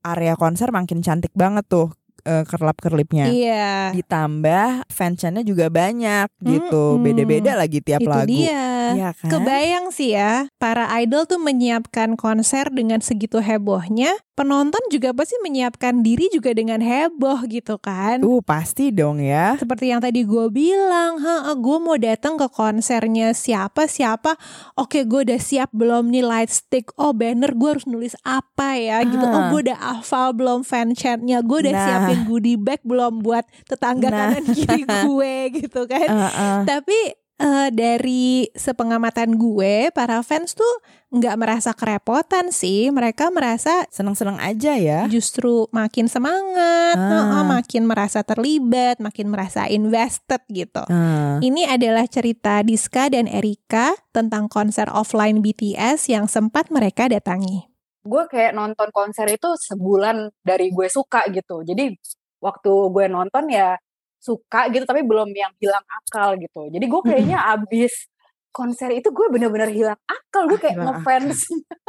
[0.04, 1.96] area konser makin cantik banget tuh
[2.28, 3.32] eh, kerlap-kerlipnya.
[3.32, 7.00] iya Ditambah fansnya juga banyak gitu.
[7.00, 7.04] Mm-mm.
[7.04, 8.28] Beda-beda lagi tiap itu lagu.
[8.28, 9.28] dia Iya kan?
[9.32, 15.98] Kebayang sih ya, para idol tuh menyiapkan konser dengan segitu hebohnya, penonton juga pasti menyiapkan
[15.98, 18.22] diri juga dengan heboh gitu kan.
[18.22, 19.58] Tuh pasti dong ya.
[19.58, 24.38] Seperti yang tadi gue bilang, ha, gue mau datang ke konsernya siapa siapa.
[24.72, 26.94] Oke, gue udah siap belum nih light stick.
[26.94, 29.18] Oh banner, gue harus nulis apa ya gitu.
[29.20, 29.50] Oh Ah.
[29.50, 31.42] gue udah hafal belum fan chantnya.
[31.42, 31.82] Gue udah Nah.
[31.82, 34.18] siapin goodie bag belum buat tetangga Nah.
[34.30, 35.34] kanan kiri gue
[35.66, 36.06] gitu kan.
[36.06, 36.56] Heeh.
[36.62, 36.98] Tapi
[37.38, 40.74] eh, dari sepengamatan gue, para fans tuh
[41.08, 42.90] nggak merasa kerepotan sih.
[42.90, 45.06] Mereka merasa Seneng-seneng aja ya.
[45.06, 47.08] justru makin semangat, Ah.
[47.08, 50.82] heeh, makin merasa terlibat, makin merasa invested gitu.
[50.84, 51.38] Ah.
[51.38, 57.64] Ini adalah cerita Diska dan Erika tentang konser offline BTS yang sempat mereka datangi.
[58.00, 61.60] gue kayak nonton konser itu sebulan dari gue suka gitu.
[61.60, 61.92] Jadi
[62.40, 63.76] waktu gue nonton ya
[64.18, 66.68] suka gitu tapi belum yang hilang akal gitu.
[66.68, 68.10] Jadi gue kayaknya abis
[68.50, 70.50] konser itu gue bener-bener hilang akal.
[70.50, 71.38] Gue kayak Hilang ngefans.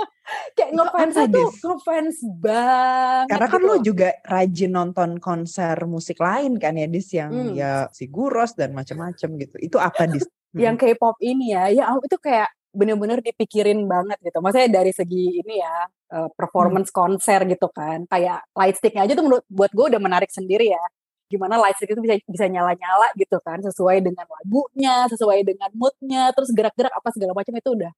[0.57, 1.53] kayak ngefans Dis?
[1.65, 3.69] ngefans banget Karena kan gitu.
[3.69, 7.53] lo juga rajin nonton konser musik lain kan ya Dis yang Hmm.
[7.57, 9.55] ya Siguros dan macam-macam gitu.
[9.57, 10.29] Itu apa Dis?
[10.53, 14.37] yang K-pop ini ya, ya itu kayak bener-bener dipikirin banget gitu.
[14.37, 15.73] Maksudnya dari segi ini ya
[16.09, 20.69] eh, performance konser gitu kan, kayak lightsticknya aja tuh menurut buat gue udah menarik sendiri
[20.73, 20.83] ya.
[21.29, 26.49] Gimana lightstick itu bisa bisa nyala-nyala gitu kan, sesuai dengan lagunya, sesuai dengan moodnya, terus
[26.51, 27.91] gerak-gerak apa segala macam itu udah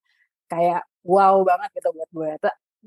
[0.51, 2.31] kayak wow banget gitu buat gue.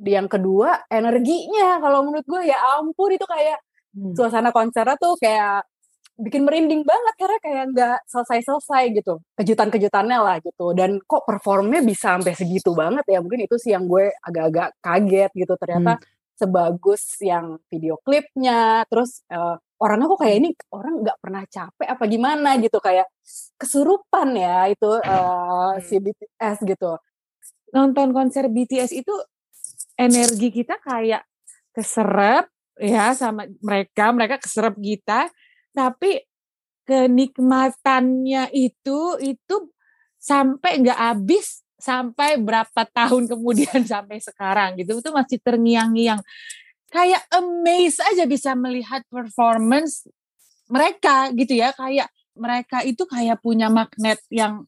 [0.04, 3.59] Yang kedua energinya, kalau menurut gue ya ampun itu kayak
[3.94, 4.11] Hmm.
[4.11, 5.62] suasana konsernya tuh kayak
[6.18, 9.22] bikin merinding banget karena kayak nggak selesai-selesai gitu.
[9.38, 10.74] Kejutan-kejutannya lah gitu.
[10.74, 13.22] Dan kok performnya bisa sampai segitu banget ya?
[13.22, 15.54] Mungkin itu sih yang gue agak-agak kaget gitu.
[15.59, 16.02] Ternyata
[16.35, 22.05] sebagus yang video klipnya terus eh, orangnya kok kayak ini orang nggak pernah capek apa
[22.07, 23.11] gimana gitu kayak
[23.59, 26.99] kesurupan ya itu eh, si BTS gitu.
[27.75, 29.15] Nonton konser BTS itu
[29.99, 31.27] energi kita kayak
[31.75, 32.47] keserap
[32.79, 35.31] ya sama mereka, mereka keserap kita,
[35.75, 36.23] tapi
[36.85, 39.57] kenikmatannya itu itu
[40.19, 45.03] sampai nggak habis sampai berapa tahun kemudian sampai sekarang gitu.
[45.03, 46.23] Itu masih terngiang-ngiang
[46.94, 50.07] kayak amazed aja bisa melihat performance
[50.70, 51.74] mereka gitu ya.
[51.74, 52.07] Kayak
[52.38, 54.62] mereka itu kayak punya magnet yang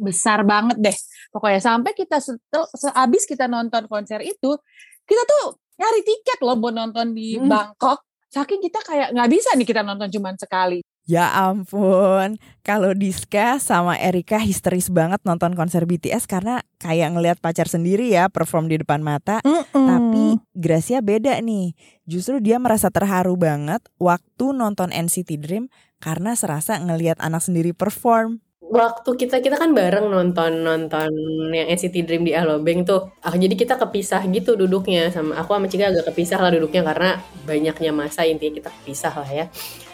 [0.00, 0.96] besar banget deh.
[1.28, 4.56] Pokoknya sampai kita setel sehabis kita nonton konser itu
[5.04, 7.52] kita tuh nyari tiket loh buat nonton di Hmm.
[7.52, 8.00] Bangkok.
[8.28, 13.96] Saking kita kayak nggak bisa nih kita nonton cuman sekali Ya ampun, kalau Diska sama
[13.96, 19.00] Erika histeris banget nonton konser BTS karena kayak ngelihat pacar sendiri ya perform di depan
[19.00, 19.40] mata.
[19.72, 21.72] Tapi Gracia beda nih,
[22.04, 28.44] justru dia merasa terharu banget waktu nonton NCT Dream karena serasa ngelihat anak sendiri perform.
[28.68, 31.08] waktu kita kita kan bareng nonton nonton
[31.56, 33.16] yang NCT Dream di Alobank tuh.
[33.24, 35.08] Ah, jadi kita kepisah gitu duduknya.
[35.08, 37.16] Sama aku sama Cika agak kepisah lah duduknya karena
[37.48, 39.48] banyaknya masa intinya kita kepisah lah ya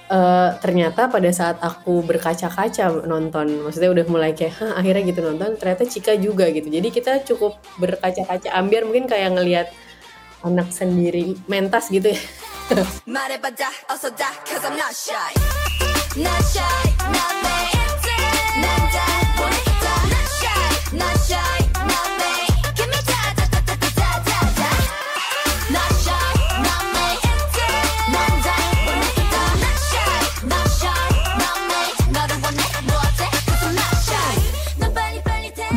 [0.04, 5.56] Eh, ternyata pada saat aku berkaca-kaca nonton maksudnya udah mulai kayak Hah, akhirnya gitu nonton
[5.56, 6.68] ternyata Cika juga gitu.
[6.68, 9.72] Jadi kita cukup berkaca-kaca ambiar mungkin kayak ngelihat
[10.44, 12.20] anak sendiri mentas gitu ya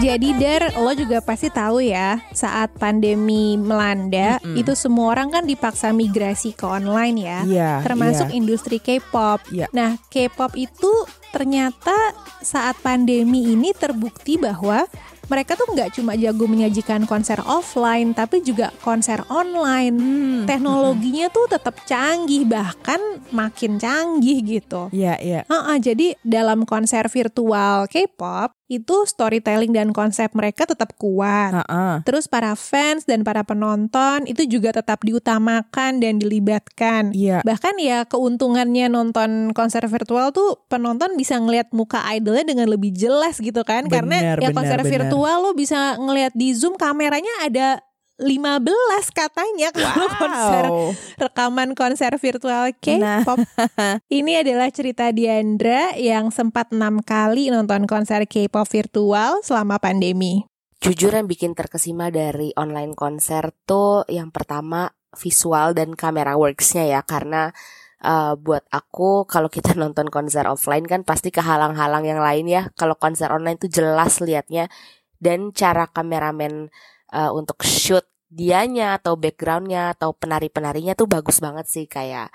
[0.08, 4.56] Jadi Dar, lo juga pasti tahu ya, saat pandemi melanda, Mm-mm.
[4.56, 7.40] itu semua orang kan dipaksa migrasi ke online ya.
[7.44, 8.36] Iya, termasuk iya.
[8.40, 9.44] industri K-pop.
[9.52, 9.68] Iya.
[9.76, 10.88] Nah, K-pop itu
[11.36, 14.88] ternyata saat pandemi ini terbukti bahwa
[15.28, 19.96] mereka tuh nggak cuma jago menyajikan konser offline, tapi juga konser online.
[20.00, 23.00] Hmm, Teknologinya tuh tetap canggih, bahkan
[23.36, 24.88] makin canggih gitu.
[24.96, 25.42] Iya, iya.
[25.52, 31.56] Heeh, jadi dalam konser virtual K-pop itu storytelling dan konsep mereka tetap kuat.
[31.56, 32.04] Heeh.
[32.04, 37.16] Terus para fans dan para penonton itu juga tetap diutamakan dan dilibatkan.
[37.16, 37.48] Iya.
[37.48, 43.40] Bahkan ya keuntungannya nonton konser virtual tuh penonton bisa ngelihat muka idolnya dengan lebih jelas
[43.40, 43.88] gitu kan.
[43.88, 44.92] Karena Benar, ya konser benar.
[44.92, 47.80] virtual lo bisa ngelihat di Zoom kameranya ada
[48.18, 48.66] 15
[49.14, 50.90] katanya kalau konser Wow.
[51.22, 53.38] rekaman konser virtual K-pop.
[54.20, 60.50] Ini adalah cerita Diandra yang sempat enam kali nonton konser K-pop virtual selama pandemi.
[60.82, 67.02] Jujur yang bikin terkesima dari online konser tuh yang pertama visual dan kamera worksnya ya
[67.06, 67.54] karena
[68.02, 72.98] uh, buat aku kalau kita nonton konser offline kan pasti kehalang-halang yang lain ya kalau
[72.98, 74.70] konser online tuh jelas liatnya
[75.18, 76.70] dan cara kameramen
[77.14, 82.28] uh, untuk shoot dianya atau backgroundnya atau penari-penarinya tuh bagus banget sih kayak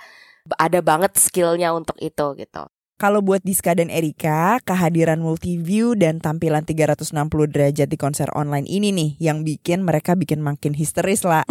[0.56, 2.64] ada banget skillnya untuk itu gitu.
[3.02, 7.10] Kalau buat Diska dan Erika, kehadiran multiview dan tampilan 360
[7.50, 11.42] derajat di konser online ini nih yang bikin mereka bikin makin histeris lah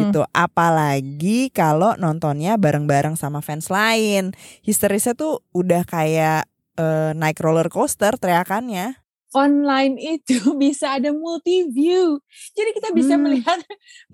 [0.00, 0.24] gitu.
[0.32, 4.32] Apalagi kalau nontonnya bareng-bareng sama fans lain.
[4.64, 6.48] Histerisnya tuh udah kayak
[6.80, 8.96] eh, naik roller coaster teriakannya.
[9.36, 12.16] Online itu bisa ada multi view.
[12.56, 13.28] Jadi kita bisa Hmm.
[13.28, 13.60] melihat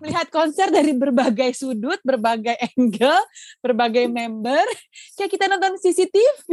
[0.02, 3.22] melihat konser dari berbagai sudut, berbagai angle,
[3.62, 4.66] berbagai member.
[5.14, 6.50] Kayak kita nonton CCTV.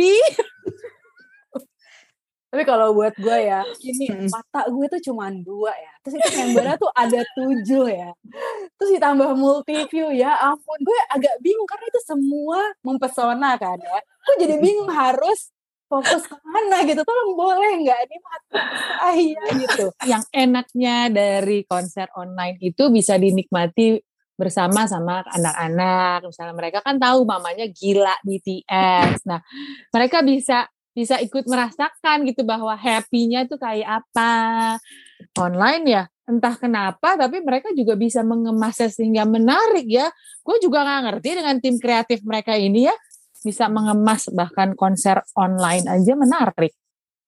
[2.49, 4.33] Tapi kalau buat gue ya, ini Mm-mm.
[4.33, 5.93] mata gue tuh cuma dua ya.
[6.01, 8.09] Terus itu membernya tuh ada tujuh ya.
[8.73, 10.81] Terus ditambah multi view ya ampun.
[10.81, 14.01] Gue agak bingung karena itu semua mempesona kan ya.
[14.01, 15.53] Gue jadi bingung harus
[15.89, 17.01] fokus ke mana gitu.
[17.01, 18.61] Tolong boleh nggak ini mata
[19.01, 19.85] saya gitu.
[20.05, 23.97] Yang enaknya dari konser online itu bisa dinikmati
[24.37, 26.29] bersama sama anak-anak.
[26.29, 29.25] Misalnya mereka kan tahu mamanya gila BTS.
[29.27, 29.41] Nah,
[29.91, 34.31] mereka bisa bisa ikut merasakan gitu bahwa happy-nya tuh kayak apa.
[35.35, 40.07] Online ya, entah kenapa tapi mereka juga bisa mengemasnya sehingga menarik ya.
[40.45, 42.95] Gue juga nggak ngerti dengan tim kreatif mereka ini ya
[43.39, 46.75] bisa mengemas bahkan konser online aja menarik.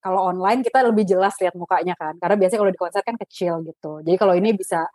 [0.01, 2.17] Kalau online kita lebih jelas lihat mukanya kan.
[2.17, 4.01] Karena biasanya kalau di konser kan kecil gitu.
[4.01, 4.89] Jadi kalau ini bisa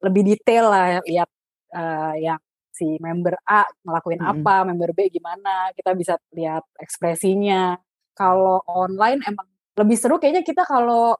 [0.00, 1.28] lebih detail lah lihat
[1.74, 2.40] eh, yang
[2.72, 4.32] si member A ngelakuin Mm-mm.
[4.38, 7.74] apa, member B gimana, kita bisa lihat ekspresinya.
[8.14, 9.46] Kalau online emang
[9.78, 11.18] lebih seru kayaknya kita kalau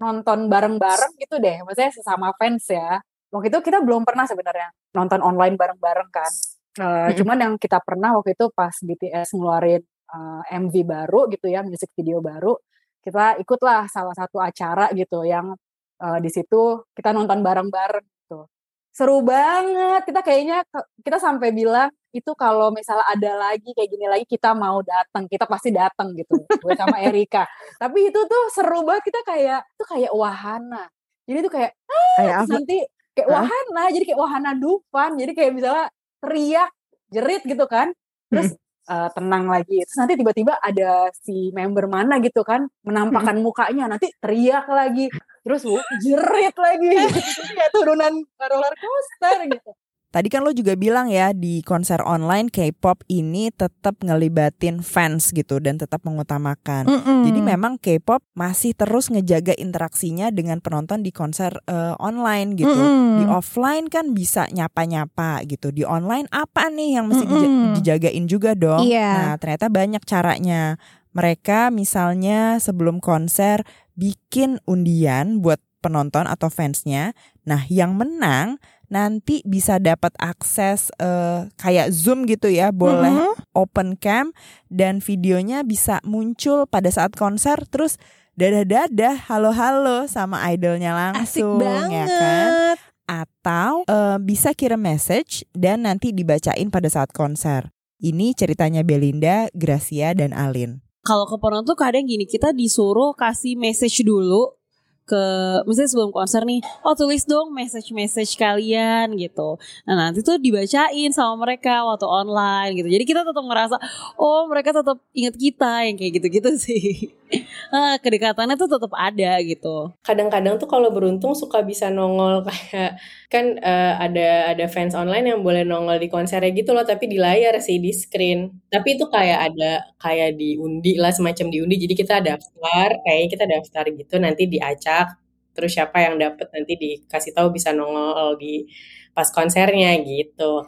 [0.00, 3.02] nonton bareng-bareng gitu deh, maksudnya sesama fans ya.
[3.30, 6.30] Waktu itu kita belum pernah sebenarnya nonton online bareng-bareng kan.
[6.78, 7.16] Eh, Mm-mm.
[7.18, 11.90] cuman yang kita pernah waktu itu pas BTS ngeluarin eh, MV baru gitu ya, music
[11.98, 12.54] video baru,
[13.02, 15.50] kita ikutlah salah satu acara gitu yang
[15.98, 18.46] eh, di situ kita nonton bareng-bareng gitu.
[18.94, 20.02] Seru banget.
[20.06, 20.62] Kita kayaknya
[21.02, 25.46] kita sampai bilang itu kalau misalnya ada lagi kayak gini lagi kita mau datang, kita
[25.46, 26.42] pasti datang gitu.
[26.58, 27.46] Gue sama Erika.
[27.78, 30.90] Tapi itu tuh seru banget kita kayak itu kayak wahana.
[31.26, 32.78] Jadi tuh kayak ah, Kayak nanti
[33.14, 33.34] kayak Hah?
[33.42, 35.10] wahana, jadi kayak wahana Dufan.
[35.18, 35.86] Jadi kayak misalnya
[36.22, 36.70] teriak,
[37.10, 37.90] jerit gitu kan.
[38.30, 38.54] Terus
[38.90, 39.82] eh, tenang lagi.
[39.84, 45.08] Terus nanti tiba-tiba ada si member mana gitu kan menampakkan mukanya, nanti teriak lagi.
[45.44, 45.64] Terus
[46.04, 46.92] jerit lagi.
[47.56, 49.70] Kayak turunan roller coaster gitu.
[50.10, 55.62] Tadi kan lo juga bilang ya di konser online K-pop ini tetap ngelibatin fans gitu
[55.62, 56.90] dan tetap mengutamakan.
[56.90, 57.30] Mm-mm.
[57.30, 62.74] Jadi memang K-pop masih terus ngejaga interaksinya dengan penonton di konser eh, online gitu.
[62.74, 63.22] Mm-mm.
[63.22, 65.70] Di offline kan bisa nyapa-nyapa gitu.
[65.70, 67.74] Di online apa nih yang mesti dija- Mm-mm.
[67.78, 68.82] dijagain juga dong.
[68.82, 69.10] Iya.
[69.14, 70.74] Nah, ternyata banyak caranya.
[71.14, 73.62] Mereka misalnya sebelum konser
[73.94, 77.14] bikin undian buat penonton atau fansnya.
[77.46, 78.58] Nah, yang menang
[78.90, 83.32] nanti bisa dapat akses eh, kayak Zoom gitu ya, boleh Mhm.
[83.54, 84.34] open cam
[84.66, 87.96] dan videonya bisa muncul pada saat konser terus
[88.34, 92.10] dadah-dadah, halo-halo sama idolnya Asik langsung ya kan.
[92.10, 92.76] banget.
[93.06, 97.70] Atau eh, bisa kirim message dan nanti dibacain pada saat konser.
[98.00, 100.80] Ini ceritanya Belinda, Gracia dan Alin.
[101.00, 104.59] kalau ke tuh kadang gini kita disuruh kasih message dulu
[105.08, 105.24] ke
[105.66, 109.58] misalnya sebelum konser nih oh tulis dong message message kalian gitu.
[109.84, 112.88] Nah nanti tuh dibacain sama mereka waktu online gitu.
[112.88, 113.76] Jadi kita tetap ngerasa
[114.20, 117.10] oh mereka tetap ingat kita yang kayak gitu-gitu sih
[117.68, 119.92] eh, kedekatannya tuh tetap ada gitu.
[120.00, 122.96] kadang-kadang tuh kalau beruntung suka bisa nongol kayak
[123.28, 127.18] kan eh, ada ada fans online yang boleh nongol di konsernya gitu loh tapi di
[127.20, 128.50] layar sih di screen.
[128.72, 131.76] Tapi itu kayak ada kayak diundi lah semacam diundi.
[131.76, 135.20] Jadi kita daftar kayaknya kita daftar gitu nanti diacak
[135.54, 138.64] terus siapa yang dapet nanti dikasih tahu bisa nongol di
[139.12, 140.64] pas konsernya gitu.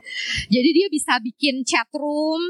[0.51, 2.43] Jadi dia bisa bikin chat room,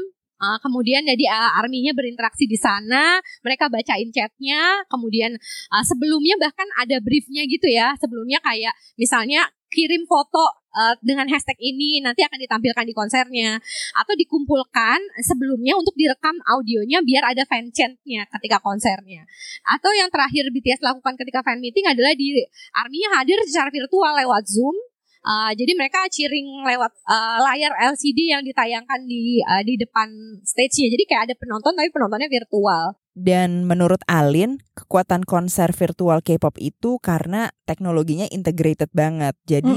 [0.43, 5.39] uh, kemudian jadi uh, arminya berinteraksi di sana, mereka bacain chatnya, kemudian
[5.71, 10.45] uh, sebelumnya bahkan ada briefnya gitu ya, sebelumnya kayak misalnya kirim foto
[10.77, 13.57] uh, dengan hashtag ini nanti akan ditampilkan di konsernya
[13.97, 19.25] atau dikumpulkan sebelumnya untuk direkam audionya biar ada fan chantnya ketika konsernya.
[19.65, 22.37] Atau yang terakhir BTS lakukan ketika fan meeting adalah di
[22.77, 24.77] arminya hadir secara virtual lewat zoom
[25.23, 30.11] Uh, jadi mereka cheering lewat uh, layar LCD yang ditayangkan di uh, di depan
[30.43, 30.91] stage-nya.
[30.91, 32.99] Jadi kayak ada penonton tapi penontonnya virtual.
[33.13, 39.37] Dan menurut Alin, kekuatan konser virtual K-pop itu karena teknologinya integrated banget.
[39.45, 39.69] Jadi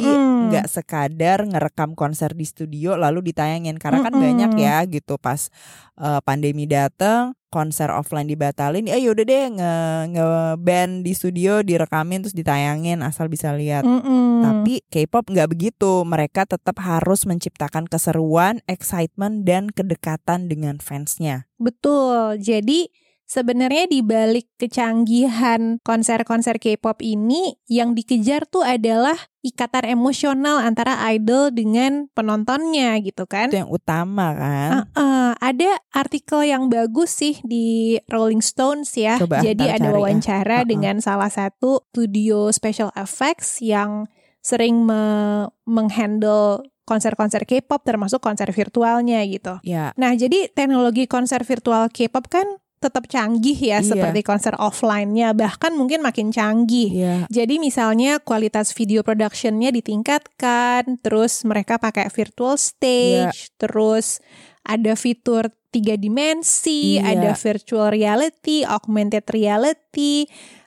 [0.48, 3.76] nggak sekadar ngerekam konser di studio lalu ditayangin.
[3.76, 4.24] Karena kan Mm-mm.
[4.24, 5.52] banyak ya gitu pas
[6.00, 9.72] eh, pandemi dateng konser offline dibatalin, ya yaudah deh nge
[10.12, 13.88] nge-band di studio direkamin terus ditayangin asal bisa lihat.
[13.88, 14.44] Mm-mm.
[14.44, 16.04] Tapi K-pop nggak begitu.
[16.04, 21.48] Mereka tetap harus menciptakan keseruan, excitement dan kedekatan dengan fansnya.
[21.56, 22.36] Betul.
[22.44, 22.92] Jadi
[23.26, 31.50] sebenarnya di balik kecanggihan konser-konser K-pop ini yang dikejar tuh adalah ikatan emosional antara idol
[31.50, 33.50] dengan penontonnya gitu kan.
[33.50, 34.70] Itu yang utama kan.
[34.94, 39.18] Uh, ada artikel yang bagus sih di Rolling Stones ya.
[39.18, 39.94] Coba, Jadi ada ya.
[39.94, 40.70] wawancara Uh-uh.
[40.70, 44.06] dengan salah satu studio special effects yang
[44.42, 49.58] sering me- menghandle konser-konser K-pop termasuk konser virtualnya gitu.
[49.66, 52.46] Ya, Nah, jadi teknologi konser virtual K-pop kan
[52.76, 53.88] tetap canggih ya Iya.
[53.88, 56.90] seperti konser offline-nya bahkan mungkin makin canggih.
[56.92, 57.16] ya.
[57.26, 62.62] Jadi misalnya kualitas video productionnya ditingkatkan, terus mereka pakai virtual Iya.
[62.62, 64.20] stage, terus
[64.62, 67.16] ada fitur tiga dimensi, Iya.
[67.16, 70.24] ada virtual reality, augmented reality,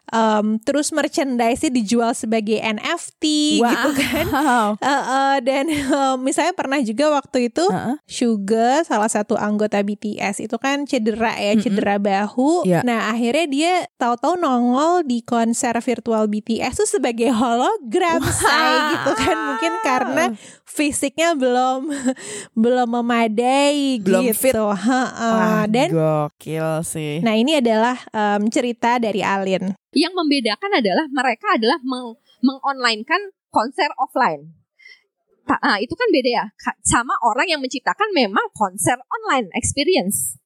[0.09, 3.23] um, terus merchandise dijual sebagai NFT
[3.59, 4.25] gitu kan.
[4.29, 4.69] Wow.
[4.79, 7.95] Eh, eh, dan eh, misalnya pernah juga waktu itu Heeh.
[8.05, 11.63] Suga salah satu anggota BTS itu kan cedera ya Mm-mm.
[11.63, 12.63] cedera bahu.
[12.63, 12.81] Iya.
[12.81, 19.37] Nah akhirnya dia tahu-tahu nongol di konser virtual BTS tuh sebagai hologram say gitu kan
[19.47, 20.23] mungkin karena
[20.63, 21.89] fisiknya belum
[22.63, 24.37] belum memadai Belum gitu.
[24.37, 24.55] fit.
[24.55, 27.19] Wah, Dan gokil sih.
[27.21, 29.73] nah ini adalah em, cerita dari Alin.
[29.99, 34.55] Yang membedakan adalah mereka adalah meng mengonlinekan konser offline.
[35.43, 36.45] Ta- ah, itu kan beda ya
[36.87, 40.39] sama orang yang menciptakan memang konser online experience.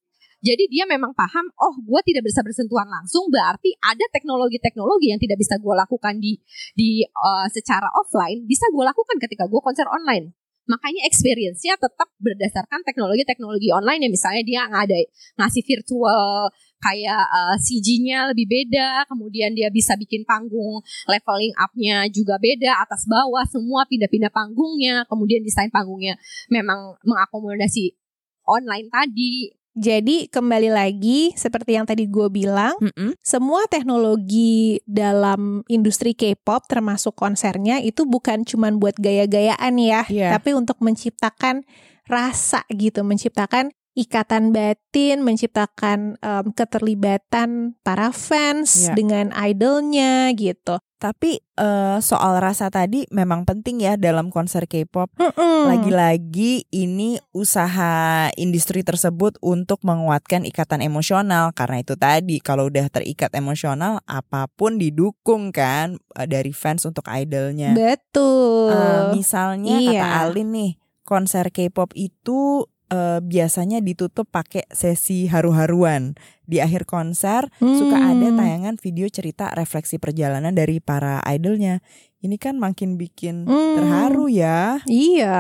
[0.44, 5.40] Jadi dia memang paham, oh gue tidak bisa bersentuhan langsung, berarti ada teknologi-teknologi yang tidak
[5.40, 6.36] bisa gue lakukan di
[6.76, 10.36] di eh, secara offline, bisa gue lakukan ketika gue konser online.
[10.64, 14.96] Makanya experience-nya tetap berdasarkan teknologi-teknologi online ya misalnya dia ngada
[15.36, 16.48] ngasih virtual
[16.84, 23.08] kayak eh, CG-nya lebih beda, kemudian dia bisa bikin panggung leveling up-nya juga beda, atas
[23.08, 26.20] bawah semua pindah-pindah panggungnya, kemudian desain panggungnya
[26.52, 27.96] memang mengakomodasi
[28.44, 29.56] online tadi.
[29.74, 33.18] Jadi kembali lagi seperti yang tadi gue bilang, Mm-mm.
[33.26, 40.30] semua teknologi dalam industri K-pop termasuk konsernya itu bukan cuman buat gaya-gayaan ya, Iya.
[40.38, 41.66] tapi untuk menciptakan
[42.06, 48.94] rasa gitu, menciptakan ikatan batin, menciptakan em, keterlibatan para fans Iya.
[48.98, 50.82] dengan idolnya gitu.
[50.98, 55.12] Tapi eh, soal rasa tadi memang penting ya dalam konser K-pop.
[55.20, 55.68] Mm-mm.
[55.68, 63.36] Lagi-lagi ini usaha industri tersebut untuk menguatkan ikatan emosional karena itu tadi kalau udah terikat
[63.36, 67.76] emosional apa pun didukung kan eh, dari fans untuk idolnya.
[67.76, 68.72] Betul.
[68.72, 70.08] Eh, misalnya kata Iya.
[70.24, 70.72] Alin nih,
[71.04, 72.64] konser K-pop itu
[72.94, 76.14] eh, biasanya ditutup pakai sesi haru-haruan.
[76.46, 78.38] Di akhir konser suka ada Hmm.
[78.38, 81.82] tayangan video cerita refleksi perjalanan dari para idolnya.
[82.24, 83.76] Ini kan makin bikin Hmm.
[83.80, 84.80] terharu ya.
[84.88, 85.40] Iya.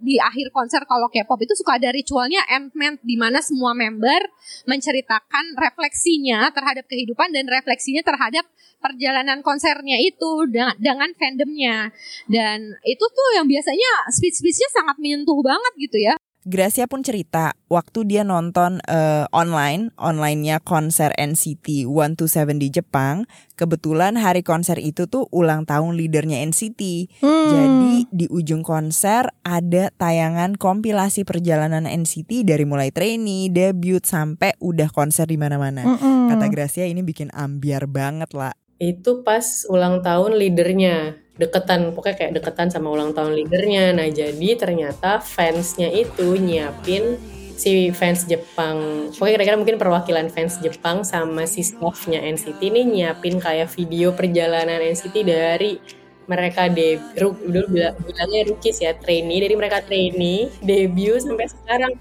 [0.00, 4.20] Di akhir konser kalau K-pop itu suka ada ritualnya Ant-Man di mana semua member
[4.68, 8.44] menceritakan refleksinya terhadap kehidupan dan refleksinya terhadap
[8.80, 11.88] perjalanan konsernya itu dengan, dengan fandomnya.
[12.28, 16.14] Dan itu tuh yang biasanya speech-speechnya sangat menyentuh banget gitu ya.
[16.44, 23.24] Gracia pun cerita waktu dia nonton eh, online, onlinenya konser NCT 127 di Jepang,
[23.56, 26.80] kebetulan hari konser itu tuh ulang tahun leadernya NCT.
[27.24, 27.48] Hmm.
[27.48, 34.92] Jadi di ujung konser ada tayangan kompilasi perjalanan NCT dari mulai trainee, debut sampai udah
[34.92, 35.80] konser di mana-mana.
[35.80, 36.28] Mm-mm.
[36.28, 38.52] Kata Gracia ini bikin ambiar banget lah.
[38.78, 41.20] Itu pas ulang tahun leadernya.
[41.34, 43.94] Deketan pokoknya kayak deketan sama ulang tahun leadernya.
[43.94, 47.18] Nah jadi ternyata fansnya itu nyiapin
[47.54, 49.10] si fans Jepang.
[49.14, 54.82] Pokoknya kira-kira mungkin perwakilan fans Jepang sama si staffnya NCT ini nyiapin kayak video perjalanan
[54.82, 55.78] NCT dari
[56.24, 59.44] mereka debut dulu bilang, bilangnya rookies ya trainee.
[59.44, 61.92] Dari mereka trainee debut sampai sekarang.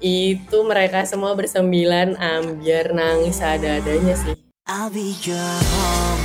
[0.00, 6.24] Itu mereka semua bersembilan ambiar nangis ada-adanya sih I'll be your home.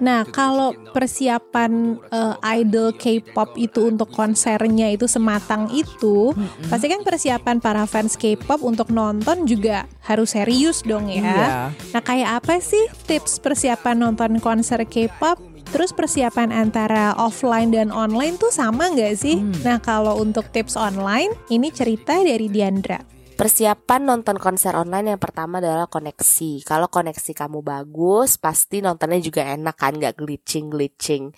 [0.00, 6.36] Nah, kalau persiapan eh, idol K-pop itu untuk konsernya itu sematang itu,
[6.68, 11.20] pasti kan persiapan para fans K-pop untuk nonton juga harus serius dong ya.
[11.20, 11.48] Iya.
[11.96, 15.53] Nah, kayak apa sih tips persiapan nonton konser K-pop?
[15.70, 19.40] Terus persiapan antara offline dan online tuh sama nggak sih?
[19.64, 23.00] Nah, kalau untuk tips online, ini cerita dari Diandra.
[23.34, 26.62] Persiapan nonton konser online yang pertama adalah koneksi.
[26.62, 31.34] Kalau koneksi kamu bagus, pasti nontonnya juga enak kan, nggak glitching-glitching.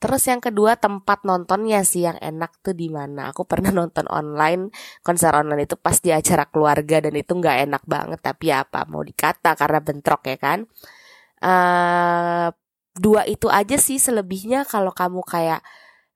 [0.00, 3.34] Terus yang kedua tempat nontonnya sih yang enak tuh di mana.
[3.34, 4.72] Aku pernah nonton online
[5.04, 8.18] konser online itu pas di acara keluarga dan itu nggak enak banget.
[8.24, 10.58] Tapi ya apa mau dikata karena bentrok ya kan.
[11.40, 12.48] eh
[12.96, 15.62] dua itu aja sih selebihnya kalau kamu kayak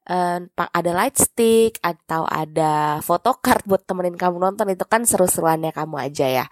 [0.09, 5.73] eh, pa- ada light stick atau ada photocard buat temenin kamu nonton itu kan seru-seruannya
[5.73, 6.47] kamu aja ya.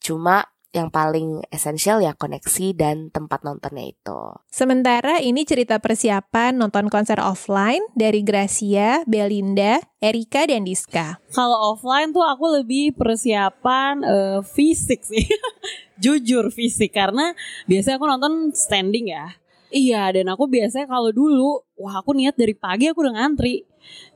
[0.00, 4.18] Cuma yang paling esensial ya koneksi dan tempat nontonnya itu.
[4.46, 11.18] Sementara ini cerita persiapan nonton konser offline dari Gracia, Belinda, Erika, dan Diska.
[11.34, 15.26] Kalau offline tuh aku lebih persiapan eh, fisik sih.
[16.02, 17.34] Jujur fisik karena
[17.66, 19.26] biasanya aku nonton standing ya.
[19.70, 23.62] Iya, dan aku biasanya kalau dulu, wah aku niat dari pagi aku udah ngantri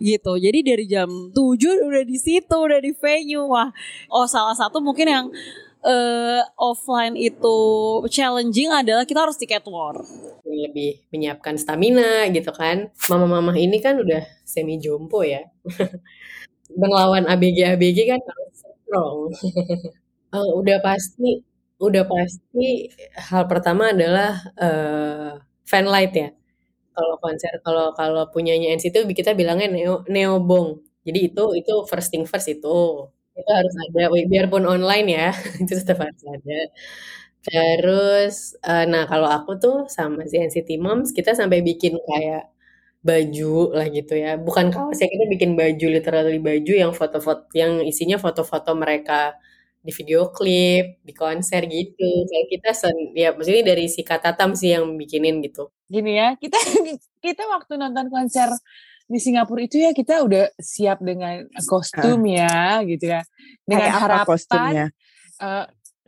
[0.02, 0.34] gitu.
[0.38, 3.46] Jadi dari jam 7 udah di situ, udah di venue.
[3.46, 3.70] Wah,
[4.10, 5.26] oh salah satu mungkin yang
[5.86, 7.58] eh, offline itu
[8.10, 10.02] challenging adalah kita harus tiket war.
[10.46, 12.90] lebih menyiapkan stamina gitu kan.
[13.10, 15.42] Mama-mama ini kan udah semi jompo ya.
[16.80, 19.18] Melawan ABG-ABG kan harus strong.
[20.34, 21.46] Eh, udah pasti,
[21.88, 22.88] udah pasti
[23.28, 24.30] hal pertama adalah
[24.62, 25.30] eh
[25.70, 26.28] fan light ya.
[26.96, 30.68] Kalau konser kalau kalau punyanya NCT kita bilangnya neo neobong.
[31.06, 32.68] Jadi itu itu first thing first itu.
[33.38, 34.00] Itu harus ada
[34.32, 35.26] biarpun online ya,
[35.62, 36.54] itu tetap harus ada.
[37.44, 42.48] Terus, eh, nah kalau aku tuh sama si NCT Moms kita sampai bikin kayak
[43.08, 44.36] baju lah gitu ya.
[44.40, 49.36] Bukan kaos ya, kita bikin baju literally baju yang foto-foto yang isinya foto-foto mereka
[49.84, 52.24] di video klip, di konser gitu.
[52.24, 55.68] Kayak kita sen, ya maksudnya dari si Katatam sih yang bikinin gitu.
[55.84, 56.56] Gini ya, kita
[57.24, 58.48] kita waktu nonton konser
[59.04, 63.20] di Singapura itu ya kita udah siap dengan kostum ya gitu ya.
[63.68, 64.86] Dengan Kayak apa harapan kostumnya?
[65.44, 65.64] eh,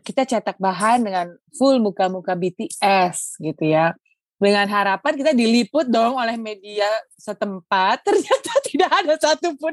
[0.06, 3.92] kita cetak bahan dengan full muka-muka BTS gitu ya.
[4.36, 8.02] Dengan harapan kita diliput dong oleh media setempat.
[8.06, 9.72] Ternyata tidak ada satupun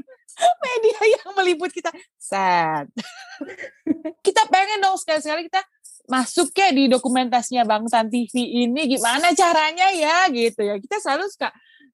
[0.63, 1.91] media yang meliput kita.
[2.15, 2.87] Sad.
[4.25, 5.61] kita pengen dong sekali-sekali kita
[6.03, 10.79] masuk ya di dokumentasinya Bang Tan TV ini gimana caranya ya gitu ya.
[10.79, 11.51] Kita selalu suka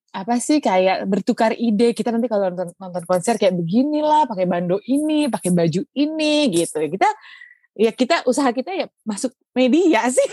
[0.10, 4.82] apa sih kayak bertukar ide kita nanti kalau nonton, nonton konser kayak beginilah pakai bando
[4.90, 7.10] ini pakai baju ini gitu ya kita
[7.78, 10.26] ya kita usaha kita ya masuk media sih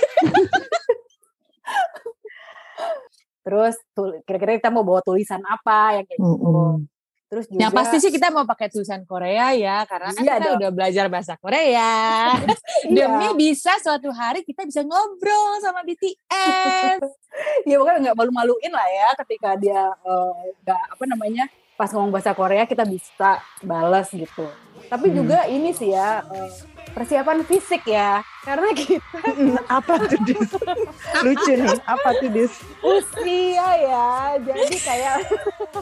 [3.47, 3.79] Terus
[4.27, 6.83] kira-kira kita mau bawa tulisan apa yang kayak gitu.
[7.27, 10.47] Terus juga yang pasti sih kita mau pakai tulisan Korea ya karena kan Iya kita
[10.47, 10.59] dong.
[10.63, 11.91] udah belajar bahasa Korea
[12.87, 17.03] demi bisa suatu hari kita bisa ngobrol sama BTS
[17.71, 21.45] ya pokoknya nggak malu-maluin lah ya ketika dia eh, nggak apa namanya
[21.77, 24.49] pas ngomong bahasa Korea kita bisa balas gitu.
[24.87, 25.17] Tapi Hmm.
[25.19, 26.51] juga ini sih ya eh,
[26.89, 29.19] persiapan fisik ya karena kita
[29.79, 30.41] apa tuh dis?
[31.25, 32.53] Lucu nih, apa tuh dis?
[32.79, 34.09] usia ya
[34.39, 35.17] jadi kayak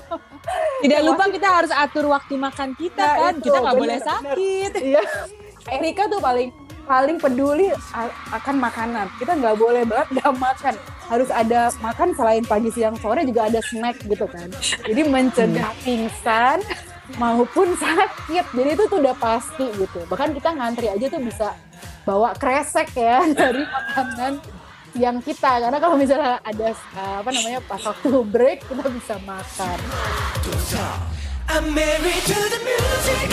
[0.82, 4.72] tidak lupa kita harus atur waktu makan kita Nah, kan itu, kita nggak boleh sakit
[4.76, 5.02] Iya.
[5.70, 6.48] Erika tuh paling
[6.84, 7.72] paling peduli
[8.30, 9.06] akan makanan.
[9.16, 10.74] Kita nggak boleh banget nggak makan.
[11.08, 14.48] Harus ada makan selain pagi siang sore juga ada snack gitu kan.
[14.84, 16.60] Jadi mencegah pingsan
[17.16, 18.44] maupun sakit.
[18.52, 20.00] Jadi itu tuh udah pasti gitu.
[20.08, 21.52] Bahkan kita ngantri aja tuh bisa
[22.04, 24.32] bawa kresek ya dari makanan
[24.94, 29.78] yang kita karena kalau misalnya ada uh, apa namanya pas waktu break kita bisa makan.
[31.44, 33.28] I'm married to the music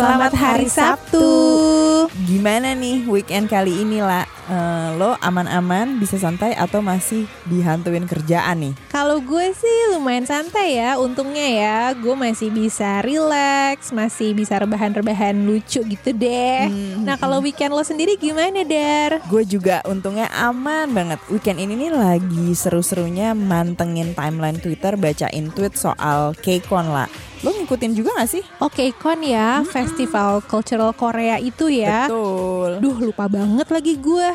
[0.00, 1.89] Selamat hari Sabtu.
[2.26, 4.26] Gimana nih weekend kali ini lah?
[4.50, 8.74] Eh, lo aman-aman bisa santai atau masih dihantuin kerjaan nih?
[8.90, 11.78] Kalau gue sih lumayan santai ya, untungnya ya.
[11.94, 16.66] Gue masih bisa relax, masih bisa rebahan-rebahan lucu gitu deh.
[17.06, 19.22] Nah kalau weekend lo sendiri gimana Dar?
[19.30, 21.22] Gue juga untungnya aman banget.
[21.30, 27.29] Weekend ini nih lagi seru-serunya mantengin timeline Twitter bacain tweet soal K-Con lah.
[27.40, 28.44] Lo ngikutin juga gak sih?
[28.60, 32.04] Oke Kon ya, festival cultural Korea itu ya.
[32.04, 32.84] Betul.
[32.84, 34.28] Duh lupa banget lagi gue.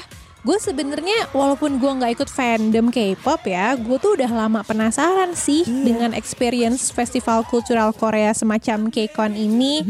[0.46, 5.66] Gue sebenarnya walaupun gue nggak ikut fandom K-pop ya, gue tuh udah lama penasaran sih
[5.66, 9.82] dengan experience festival cultural Korea semacam K-Con ini.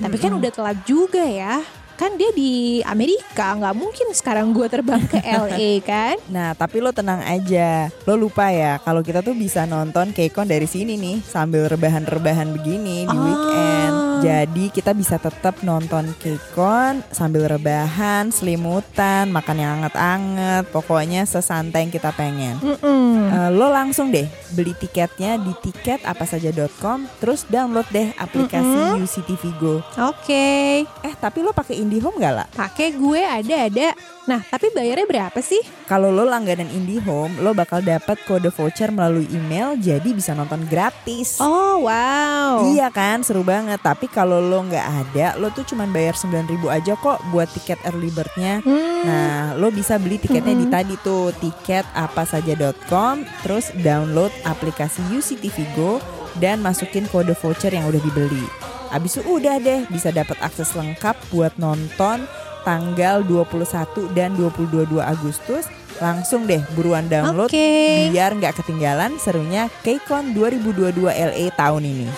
[0.00, 1.60] Tapi kan udah telat juga ya.
[1.98, 6.14] Kan dia di Amerika, nggak mungkin sekarang gue terbang ke LA kan?
[6.30, 7.90] Nah, tapi lo tenang aja.
[8.06, 13.02] Lo lupa ya kalau kita tuh bisa nonton K-Con dari sini nih sambil rebahan-rebahan begini
[13.02, 13.18] di Ah.
[13.20, 14.07] weekend.
[14.20, 20.64] Jadi kita bisa tetap nonton K-Con sambil rebahan, selimutan, makan yang anget-anget.
[20.68, 22.58] Pokoknya sesantai yang kita pengen.
[22.58, 23.28] Mm-mm.
[23.28, 29.74] Eh, lo langsung deh beli tiketnya di tiketapasaja.com terus download deh aplikasi UCTV Go.
[30.00, 32.46] Oke, Eh, tapi lo pakai IndiHome gak lah?
[32.50, 34.17] pakai gue ada-ada.
[34.28, 35.64] Nah, tapi bayarnya berapa sih?
[35.88, 41.40] Kalau lo langganan IndiHome, lo bakal dapat kode voucher melalui email jadi bisa nonton gratis.
[41.40, 42.60] Oh, wow.
[42.68, 43.80] Iya kan, seru banget.
[43.80, 48.12] Tapi kalau lo nggak ada, lo tuh cuman bayar 9.000 aja kok buat tiket early
[48.12, 48.60] bird-nya.
[48.60, 49.00] Hmm.
[49.08, 56.04] Nah, lo bisa beli tiketnya di tadi tuh tiketapasaja.com, terus download aplikasi UCTV Go
[56.36, 58.44] dan masukin kode voucher yang udah dibeli.
[58.88, 62.24] Abis itu udah deh bisa dapat akses lengkap buat nonton
[62.62, 65.66] tanggal 21 dan 22 Agustus
[65.98, 68.10] langsung deh buruan download okay.
[68.14, 72.08] biar nggak ketinggalan serunya KCON 2022 LA tahun ini.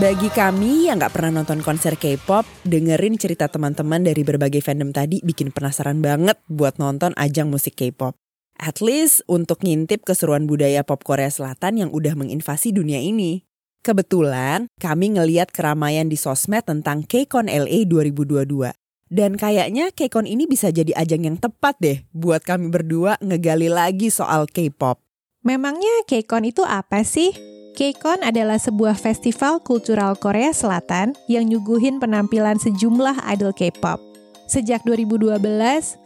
[0.00, 5.20] Bagi kami yang nggak pernah nonton konser K-pop, dengerin cerita teman-teman dari berbagai fandom tadi
[5.20, 8.16] bikin penasaran banget buat nonton ajang musik K-pop.
[8.60, 13.48] At least untuk ngintip keseruan budaya pop Korea Selatan yang udah menginvasi dunia ini.
[13.80, 18.76] Kebetulan kami ngeliat keramaian di sosmed tentang KCON LA 2022.
[19.08, 24.12] Dan kayaknya KCON ini bisa jadi ajang yang tepat deh buat kami berdua ngegali lagi
[24.12, 25.00] soal K-pop.
[25.40, 27.32] Memangnya KCON itu apa sih?
[27.80, 34.09] KCON adalah sebuah festival kultural Korea Selatan yang nyuguhin penampilan sejumlah idol K-pop.
[34.50, 35.38] Sejak 2012,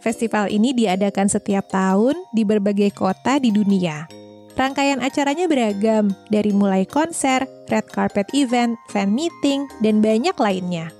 [0.05, 4.05] festival ini diadakan setiap tahun di berbagai kota di dunia.
[4.53, 10.93] Rangkaian acaranya beragam, dari mulai konser, red carpet event, fan meeting, dan banyak lainnya.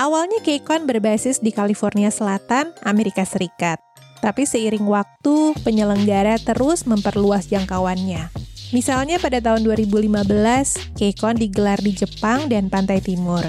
[0.00, 3.76] Awalnya KCON berbasis di California Selatan, Amerika Serikat.
[4.24, 8.32] Tapi seiring waktu, penyelenggara terus memperluas jangkauannya.
[8.72, 13.44] Misalnya pada tahun 2015, KCON digelar di Jepang dan Pantai Timur.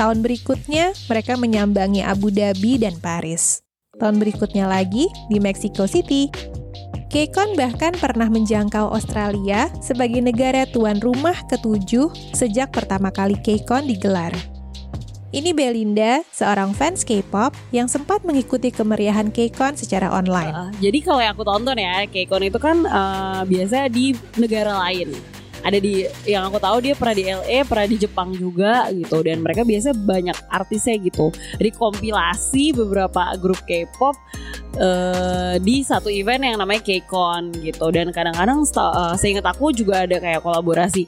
[0.00, 3.60] Tahun berikutnya, mereka menyambangi Abu Dhabi dan Paris.
[4.00, 6.32] Tahun berikutnya lagi di Mexico City.
[7.12, 14.32] KCON bahkan pernah menjangkau Australia sebagai negara tuan rumah ketujuh sejak pertama kali KCON digelar.
[15.36, 20.54] Ini Belinda, seorang fans K-pop yang sempat mengikuti kemeriahan KCON secara online.
[20.56, 25.12] Uh, jadi kalau yang aku tonton ya, K-Con itu kan uh, biasa di negara lain.
[25.60, 29.44] Ada di yang aku tahu dia pernah di LA, pernah di Jepang juga gitu dan
[29.44, 31.28] mereka biasa banyak artisnya gitu.
[31.60, 34.16] Jadi kompilasi beberapa grup K-pop
[34.80, 40.16] uh, di satu event yang namanya K-Con gitu dan kadang-kadang uh, seingat aku juga ada
[40.20, 41.04] kayak kolaborasi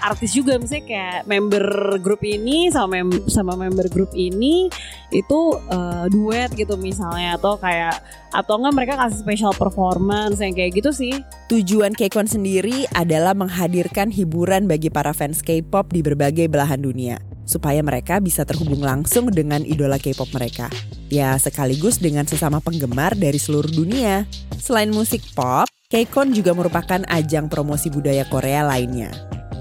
[0.00, 1.66] artis juga misalnya kayak member
[2.02, 4.70] grup ini sama mem sama member grup ini
[5.10, 5.40] itu
[5.72, 7.98] uh, duet gitu misalnya atau kayak
[8.30, 11.14] atau enggak mereka kasih special performance yang kayak gitu sih
[11.48, 17.16] Tujuan KCON sendiri adalah menghadirkan hiburan bagi para fans K-pop di berbagai belahan dunia
[17.48, 20.68] supaya mereka bisa terhubung langsung dengan idola K-pop mereka.
[21.08, 24.28] Ya, sekaligus dengan sesama penggemar dari seluruh dunia.
[24.60, 29.08] Selain musik pop, KCON juga merupakan ajang promosi budaya Korea lainnya.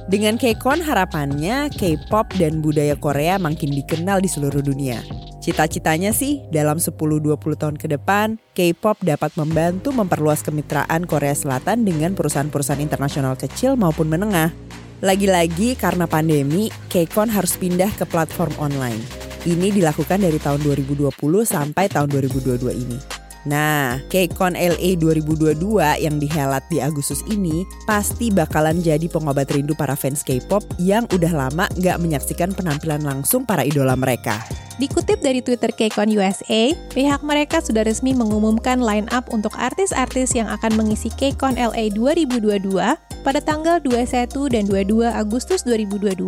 [0.07, 5.03] Dengan KCON harapannya K-pop dan budaya Korea makin dikenal di seluruh dunia.
[5.43, 12.15] Cita-citanya sih dalam 10-20 tahun ke depan, K-pop dapat membantu memperluas kemitraan Korea Selatan dengan
[12.15, 14.55] perusahaan-perusahaan internasional kecil maupun menengah.
[15.03, 19.03] Lagi-lagi karena pandemi, KCON harus pindah ke platform online.
[19.43, 21.11] Ini dilakukan dari tahun 2020
[21.43, 23.16] sampai tahun 2022 ini.
[23.47, 25.55] Nah, KCON LA 2022
[26.03, 31.31] yang dihelat di Agustus ini pasti bakalan jadi pengobat rindu para fans K-pop yang udah
[31.31, 34.43] lama nggak menyaksikan penampilan langsung para idola mereka.
[34.83, 40.51] Dikutip dari Twitter KCON USA, pihak mereka sudah resmi mengumumkan line up untuk artis-artis yang
[40.51, 42.75] akan mengisi KCON LA 2022
[43.23, 46.19] pada tanggal 21 dan 22 Agustus 2022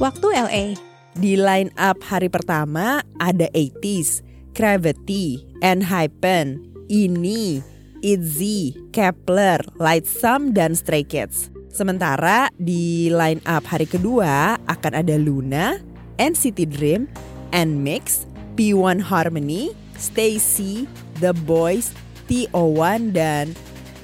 [0.00, 0.66] waktu LA.
[1.12, 6.60] Di line up hari pertama ada 80s, Gravity, Enhypen,
[6.92, 7.64] Ini,
[8.02, 11.48] ITZY, Kepler, Lightsum, dan Stray Kids.
[11.72, 15.80] Sementara di line up hari kedua akan ada Luna,
[16.20, 17.08] NCT Dream,
[17.56, 18.28] NMIX,
[18.58, 20.84] P1 Harmony, Stacy,
[21.24, 21.96] The Boys,
[22.28, 23.56] TO1, dan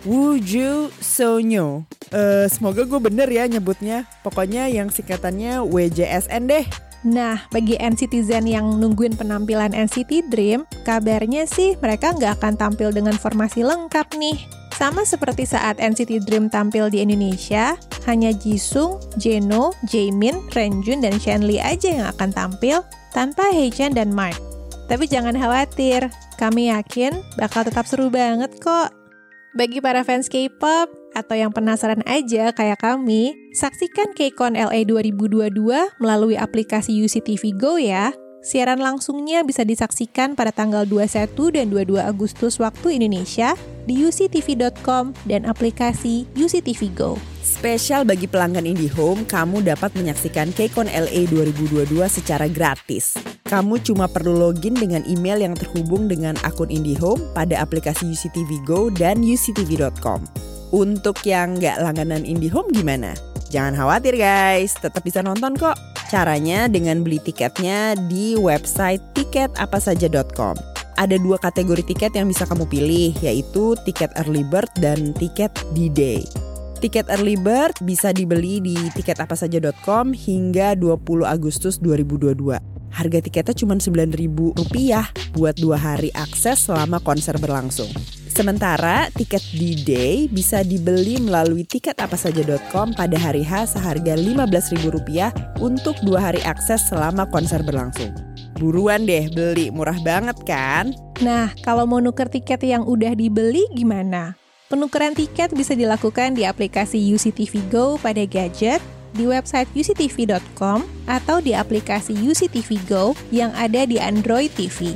[0.08, 1.84] Wooju Sonyo.
[2.08, 4.08] Eh, semoga gue bener ya nyebutnya.
[4.24, 6.64] Pokoknya yang singkatannya WJSN deh.
[7.06, 13.14] Nah, bagi NCTzen yang nungguin penampilan NCT Dream, kabarnya sih mereka nggak akan tampil dengan
[13.14, 14.38] formasi lengkap nih.
[14.74, 21.58] Sama seperti saat NCT Dream tampil di Indonesia, hanya Jisung, Jeno, Jaemin, Renjun, dan Shenli
[21.58, 22.82] aja yang akan tampil
[23.14, 24.38] tanpa Haechan dan Mark.
[24.86, 28.94] Tapi jangan khawatir, kami yakin bakal tetap seru banget kok.
[29.56, 35.48] Bagi para fans K-pop atau yang penasaran aja kayak kami, saksikan KCON LA 2022
[35.96, 38.12] melalui aplikasi UCTV Go ya.
[38.44, 43.56] Siaran langsungnya bisa disaksikan pada tanggal 21 dan 22 Agustus waktu Indonesia
[43.88, 47.16] di uctv.com dan aplikasi UCTV Go.
[47.40, 53.37] Spesial bagi pelanggan IndiHome, kamu dapat menyaksikan KCON LA 2022 secara gratis.
[53.48, 58.92] Kamu cuma perlu login dengan email yang terhubung dengan akun IndiHome pada aplikasi UCTV Go
[58.92, 60.20] dan uctv.com.
[60.68, 63.16] Untuk yang nggak langganan IndiHome gimana?
[63.48, 65.80] Jangan khawatir guys, tetap bisa nonton kok.
[66.12, 70.60] Caranya dengan beli tiketnya di website tiketapasaja.com.
[71.00, 76.20] Ada dua kategori tiket yang bisa kamu pilih, yaitu tiket early bird dan tiket D-Day.
[76.84, 82.77] Tiket early bird bisa dibeli di tiketapasaja.com hingga 20 Agustus 2022.
[82.92, 84.38] Harga tiketnya cuma Rp9.000
[85.36, 87.90] buat dua hari akses selama konser berlangsung.
[88.28, 96.38] Sementara tiket D-Day bisa dibeli melalui tiketapasaja.com pada hari H seharga Rp15.000 untuk dua hari
[96.46, 98.14] akses selama konser berlangsung.
[98.54, 100.94] Buruan deh beli, murah banget kan?
[101.18, 104.38] Nah, kalau mau nuker tiket yang udah dibeli gimana?
[104.68, 108.78] Penukaran tiket bisa dilakukan di aplikasi UCTV Go pada gadget,
[109.14, 114.92] di website uctv.com, atau di aplikasi UCTV Go yang ada di Android TV.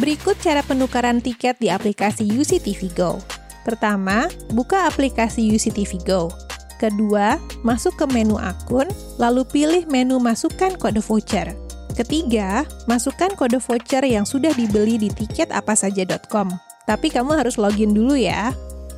[0.00, 3.20] Berikut cara penukaran tiket di aplikasi UCTV Go.
[3.62, 6.32] Pertama, buka aplikasi UCTV Go.
[6.82, 11.54] Kedua, masuk ke menu akun, lalu pilih menu masukkan kode voucher.
[11.94, 16.50] Ketiga, masukkan kode voucher yang sudah dibeli di tiketapasaja.com.
[16.88, 18.50] Tapi kamu harus login dulu ya.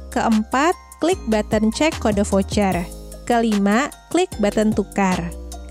[0.08, 3.03] Keempat, klik button cek kode voucher.
[3.24, 5.16] Kelima, klik button tukar.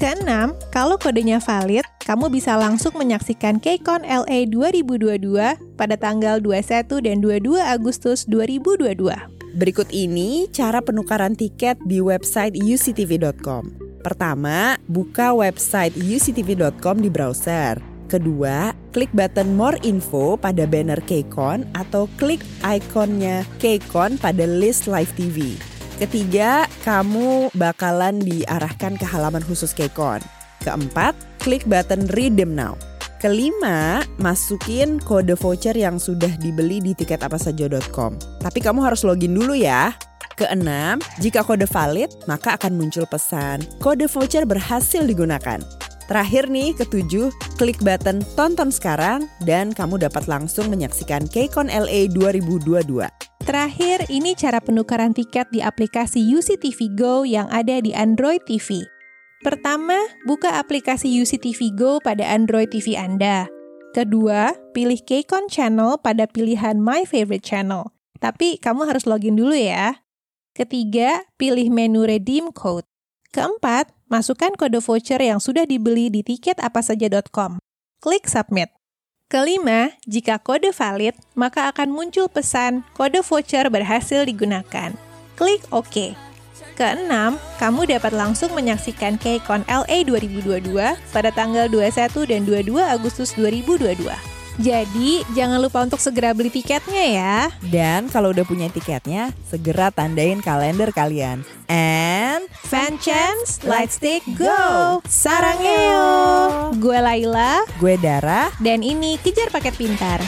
[0.01, 7.21] Keenam, kalau kodenya valid, kamu bisa langsung menyaksikan KCON LA 2022 pada tanggal 21 dan
[7.21, 9.05] 22 Agustus 2022.
[9.53, 13.69] Berikut ini cara penukaran tiket di website uctv.com.
[14.01, 17.77] Pertama, buka website uctv.com di browser.
[18.09, 25.13] Kedua, klik button More Info pada banner KCON atau klik ikonnya KCON pada list live
[25.13, 25.72] TV.
[26.01, 30.25] Ketiga, kamu bakalan diarahkan ke halaman khusus KCON.
[30.65, 32.73] Keempat, klik button Redeem Now.
[33.21, 38.41] Kelima, masukin kode voucher yang sudah dibeli di tiketapasaja.com.
[38.41, 39.93] Tapi kamu harus login dulu ya.
[40.33, 45.61] Keenam, jika kode valid, maka akan muncul pesan kode voucher berhasil digunakan.
[46.09, 53.32] Terakhir nih, ketujuh, klik button tonton sekarang dan kamu dapat langsung menyaksikan KCON LA 2022.
[53.43, 58.87] Terakhir, ini cara penukaran tiket di aplikasi UCTV Go yang ada di Android TV.
[59.43, 63.51] Pertama, buka aplikasi UCTV Go pada Android TV Anda.
[63.91, 67.91] Kedua, pilih KCON Channel pada pilihan My Favorite Channel.
[68.23, 70.07] Tapi kamu harus login dulu ya.
[70.55, 72.87] Ketiga, pilih menu Redeem Code.
[73.35, 77.59] Keempat, masukkan kode voucher yang sudah dibeli di tiketapasaja.com.
[77.99, 78.71] Klik Submit.
[79.33, 84.93] Kelima, jika kode valid, maka akan muncul pesan kode voucher berhasil digunakan.
[85.33, 86.13] Klik OK.
[86.77, 90.77] Keenam, kamu dapat langsung menyaksikan KCON LA 2022
[91.09, 94.05] pada tanggal 21 dan 22 Agustus 2022.
[94.61, 97.37] Jadi, jangan lupa untuk segera beli tiketnya ya.
[97.65, 101.41] Dan kalau udah punya tiketnya, segera tandain kalender kalian.
[101.65, 105.01] And Fan Chance, Lightstick Go!
[105.09, 106.73] Sarangeo!
[106.77, 110.21] Gue Laila, gue Dara, dan ini Kejar Paket Pintar.